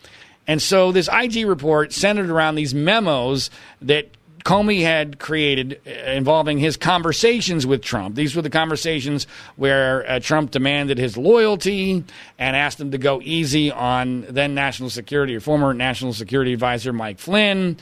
[0.48, 3.52] And so this IG report centered around these memos
[3.84, 4.10] that
[4.44, 8.16] Comey had created uh, involving his conversations with Trump.
[8.16, 12.04] These were the conversations where uh, Trump demanded his loyalty
[12.40, 16.94] and asked him to go easy on then National Security or former National Security Advisor
[16.94, 17.78] Mike Flynn.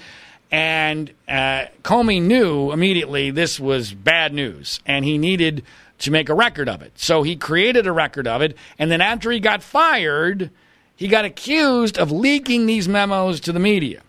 [0.51, 5.63] And uh, Comey knew immediately this was bad news, and he needed
[5.99, 6.97] to make a record of it.
[6.97, 10.49] So he created a record of it, and then after he got fired,
[10.95, 14.01] he got accused of leaking these memos to the media.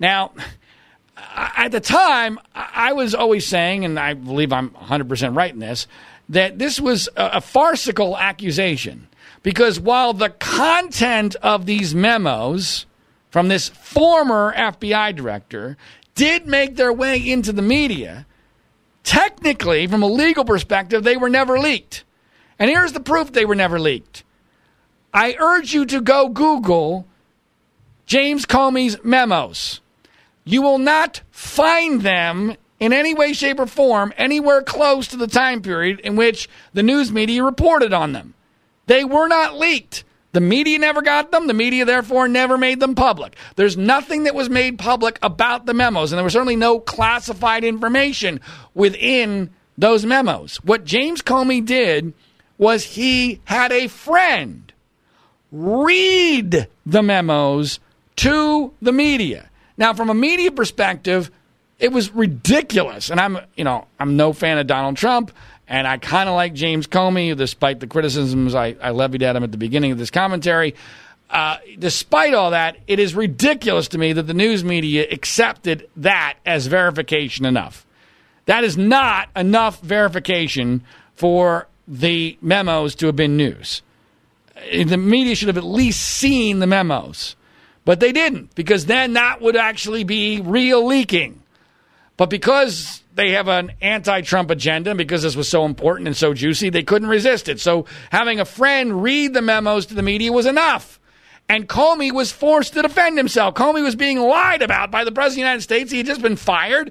[0.00, 0.32] Now,
[1.34, 5.86] at the time, I was always saying, and I believe I'm 100% right in this,
[6.28, 9.08] that this was a, farcical accusation.
[9.42, 12.86] Because while the content of these memos
[13.30, 15.76] from this former FBI director
[16.14, 18.26] did make their way into the media,
[19.02, 22.04] technically, from a legal perspective, they were never leaked.
[22.58, 24.24] And here's the proof they were never leaked.
[25.12, 27.06] I urge you to go Google
[28.06, 29.80] James Comey's memos.
[30.44, 35.26] You will not find them in any way, shape, or form anywhere close to the
[35.26, 38.34] time period in which the news media reported on them.
[38.86, 40.04] They were not leaked.
[40.32, 41.46] The media never got them.
[41.46, 43.36] The media, therefore, never made them public.
[43.56, 47.64] There's nothing that was made public about the memos, and there was certainly no classified
[47.64, 48.40] information
[48.74, 50.56] within those memos.
[50.56, 52.12] What James Comey did
[52.58, 54.72] was he had a friend
[55.52, 57.78] read the memos
[58.16, 59.48] to the media.
[59.76, 61.30] Now, from a media perspective,
[61.78, 63.10] it was ridiculous.
[63.10, 65.32] And I'm, you know, I'm no fan of Donald Trump,
[65.66, 69.42] and I kind of like James Comey, despite the criticisms I, I, levied at him
[69.42, 70.74] at the beginning of this commentary.
[71.30, 76.34] Uh, despite all that, it is ridiculous to me that the news media accepted that
[76.44, 77.86] as verification enough.
[78.46, 80.84] That is not enough verification
[81.16, 83.82] for the memos to have been news.
[84.72, 87.36] The media should have at least seen the memos.
[87.84, 91.42] But they didn't, because then that would actually be real leaking.
[92.16, 96.16] But because they have an anti Trump agenda, and because this was so important and
[96.16, 97.60] so juicy, they couldn't resist it.
[97.60, 101.00] So having a friend read the memos to the media was enough.
[101.48, 103.54] And Comey was forced to defend himself.
[103.54, 105.90] Comey was being lied about by the President of the United States.
[105.90, 106.90] He had just been fired.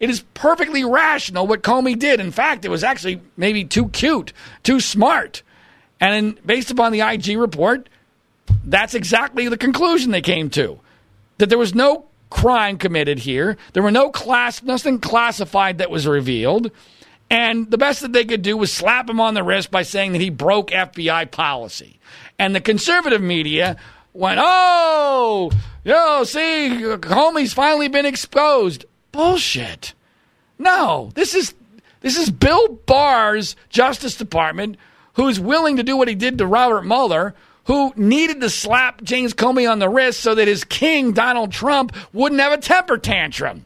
[0.00, 2.18] It is perfectly rational what Comey did.
[2.18, 4.32] In fact, it was actually maybe too cute,
[4.64, 5.44] too smart.
[6.00, 7.88] And in, based upon the IG report,
[8.64, 10.78] that's exactly the conclusion they came to.
[11.38, 13.56] That there was no crime committed here.
[13.72, 16.70] There were no class, nothing classified that was revealed.
[17.30, 20.12] And the best that they could do was slap him on the wrist by saying
[20.12, 21.98] that he broke FBI policy.
[22.38, 23.76] And the conservative media
[24.12, 25.50] went, oh,
[25.84, 26.68] yo, see,
[27.00, 28.84] Comey's finally been exposed.
[29.12, 29.94] Bullshit.
[30.58, 31.54] No, this is
[32.00, 34.76] This is Bill Barr's Justice Department
[35.14, 37.34] who's willing to do what he did to Robert Mueller,
[37.64, 41.94] who needed to slap James Comey on the wrist so that his king, Donald Trump,
[42.12, 43.64] wouldn't have a temper tantrum.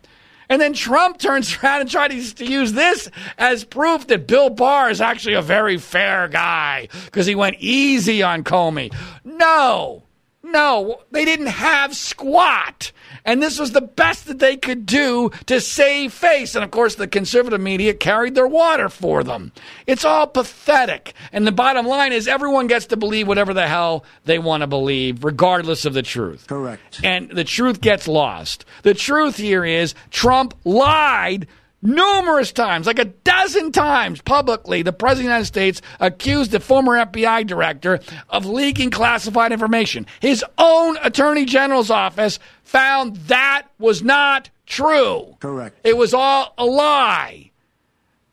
[0.49, 4.91] And then Trump turns around and tries to use this as proof that Bill Barr
[4.91, 8.95] is actually a very fair guy because he went easy on Comey.
[9.25, 10.03] No,
[10.47, 12.93] no, they didn't have squat.
[13.25, 16.55] And this was the best that they could do to save face.
[16.55, 19.53] And of course, the conservative media carried their water for them.
[19.87, 21.15] It's all pathetic.
[21.33, 24.67] And the bottom line is everyone gets to believe whatever the hell they want to
[24.67, 26.47] believe, regardless of the truth.
[26.47, 27.01] Correct.
[27.03, 28.65] And the truth gets lost.
[28.83, 31.49] The truth here is Trump lied
[31.83, 36.61] numerous times, like a dozen times publicly, the President of the United States accused the
[36.61, 40.07] former FBI director of leaking classified information.
[40.21, 45.37] His own Attorney General's office found that was not true.
[45.41, 45.77] Correct.
[45.85, 47.51] It was all a lie.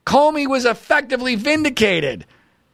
[0.06, 2.26] Comey was effectively vindicated,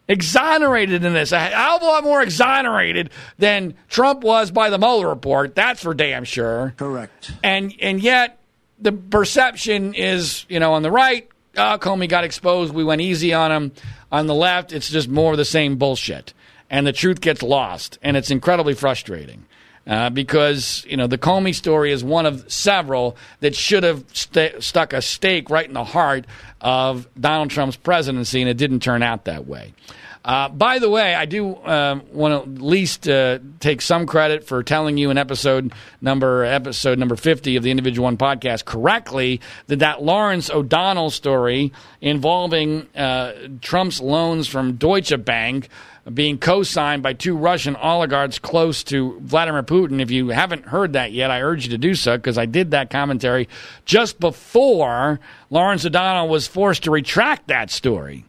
[0.08, 1.32] exonerated in this.
[1.32, 5.54] A hell of a lot more exonerated than Trump was by the Mueller report.
[5.54, 6.74] That's for damn sure.
[6.78, 7.32] Correct.
[7.44, 8.39] And and yet
[8.82, 11.28] the perception is, you know, on the right,
[11.58, 12.74] oh, Comey got exposed.
[12.74, 13.72] We went easy on him.
[14.12, 16.34] On the left, it's just more of the same bullshit.
[16.70, 18.00] And the truth gets lost.
[18.02, 19.46] And it's incredibly frustrating.
[19.88, 24.62] Uh, because you know the Comey story is one of several that should have st-
[24.62, 26.26] stuck a stake right in the heart
[26.62, 29.74] of Donald Trump's presidency, and it didn't turn out that way.
[30.24, 34.44] Uh, by the way, I do uh, want to at least uh, take some credit
[34.44, 39.40] for telling you in episode number episode number fifty of the Individual One podcast correctly
[39.68, 45.70] that that Lawrence O'Donnell story involving uh, Trump's loans from Deutsche Bank
[46.14, 50.02] being co-signed by two Russian oligarchs close to Vladimir Putin.
[50.02, 52.72] If you haven't heard that yet, I urge you to do so because I did
[52.72, 53.48] that commentary
[53.86, 58.26] just before Lawrence O'Donnell was forced to retract that story.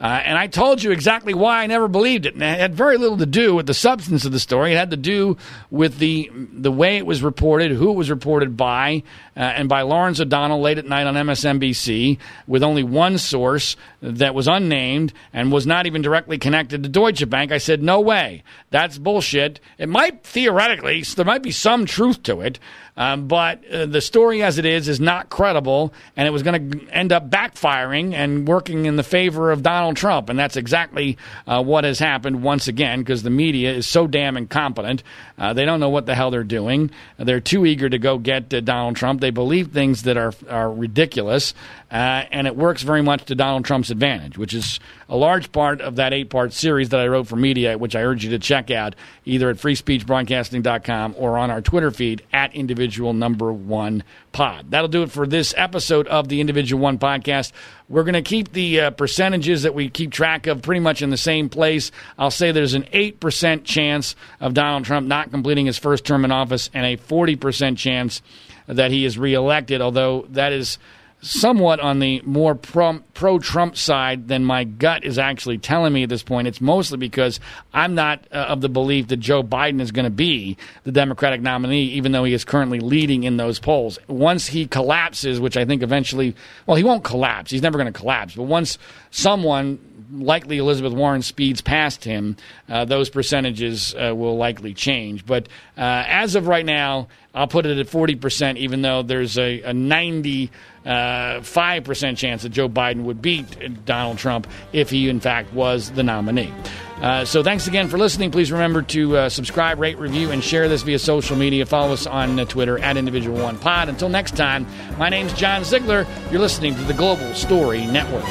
[0.00, 2.32] Uh, and I told you exactly why I never believed it.
[2.32, 4.72] And it had very little to do with the substance of the story.
[4.72, 5.36] It had to do
[5.70, 9.02] with the the way it was reported, who it was reported by,
[9.36, 14.34] uh, and by Lawrence O'Donnell late at night on MSNBC with only one source that
[14.34, 17.52] was unnamed and was not even directly connected to Deutsche Bank.
[17.52, 18.42] I said, no way.
[18.70, 19.60] That's bullshit.
[19.76, 22.58] It might theoretically, there might be some truth to it,
[22.96, 26.70] um, but uh, the story as it is is not credible, and it was going
[26.70, 30.28] to end up backfiring and working in the favor of Donald Trump.
[30.28, 34.36] And that's exactly uh, what has happened once again because the media is so damn
[34.36, 35.02] incompetent.
[35.38, 36.90] Uh, they don't know what the hell they're doing.
[37.18, 39.20] They're too eager to go get uh, Donald Trump.
[39.20, 41.54] They believe things that are, are ridiculous,
[41.90, 44.78] uh, and it works very much to Donald Trump's advantage, which is
[45.08, 48.02] a large part of that eight part series that I wrote for Mediaite, which I
[48.02, 53.12] urge you to check out either at freespeechbroadcasting.com or on our Twitter feed at individual
[53.12, 54.70] number one pod.
[54.70, 57.50] That'll do it for this episode of the Individual One podcast.
[57.88, 61.10] We're going to keep the uh, percentages that we keep track of pretty much in
[61.10, 61.90] the same place.
[62.16, 66.30] I'll say there's an 8% chance of Donald Trump not completing his first term in
[66.30, 68.22] office and a 40% chance
[68.68, 70.78] that he is reelected, although that is
[71.20, 76.08] somewhat on the more pro Trump side than my gut is actually telling me at
[76.08, 76.48] this point.
[76.48, 77.40] It's mostly because
[77.72, 81.40] I'm not uh, of the belief that Joe Biden is going to be the Democratic
[81.40, 83.98] nominee, even though he is currently leading in those polls.
[84.08, 86.34] Once he collapses, which I think eventually,
[86.66, 87.50] well, he won't collapse.
[87.50, 88.34] He's never going to collapse.
[88.34, 88.78] But once
[89.10, 89.78] someone
[90.12, 92.36] likely Elizabeth Warren speeds past him,
[92.68, 95.24] uh, those percentages uh, will likely change.
[95.26, 95.46] But
[95.76, 99.72] uh, as of right now, I'll put it at 40%, even though there's a, a
[99.72, 100.50] 95%
[100.84, 106.02] uh, chance that Joe Biden would beat Donald Trump if he, in fact, was the
[106.02, 106.52] nominee.
[107.00, 108.30] Uh, so thanks again for listening.
[108.30, 111.64] Please remember to uh, subscribe, rate, review, and share this via social media.
[111.64, 113.88] Follow us on uh, Twitter at Individual One Pod.
[113.88, 114.66] Until next time,
[114.98, 116.06] my name's John Ziegler.
[116.30, 118.24] You're listening to the Global Story Network.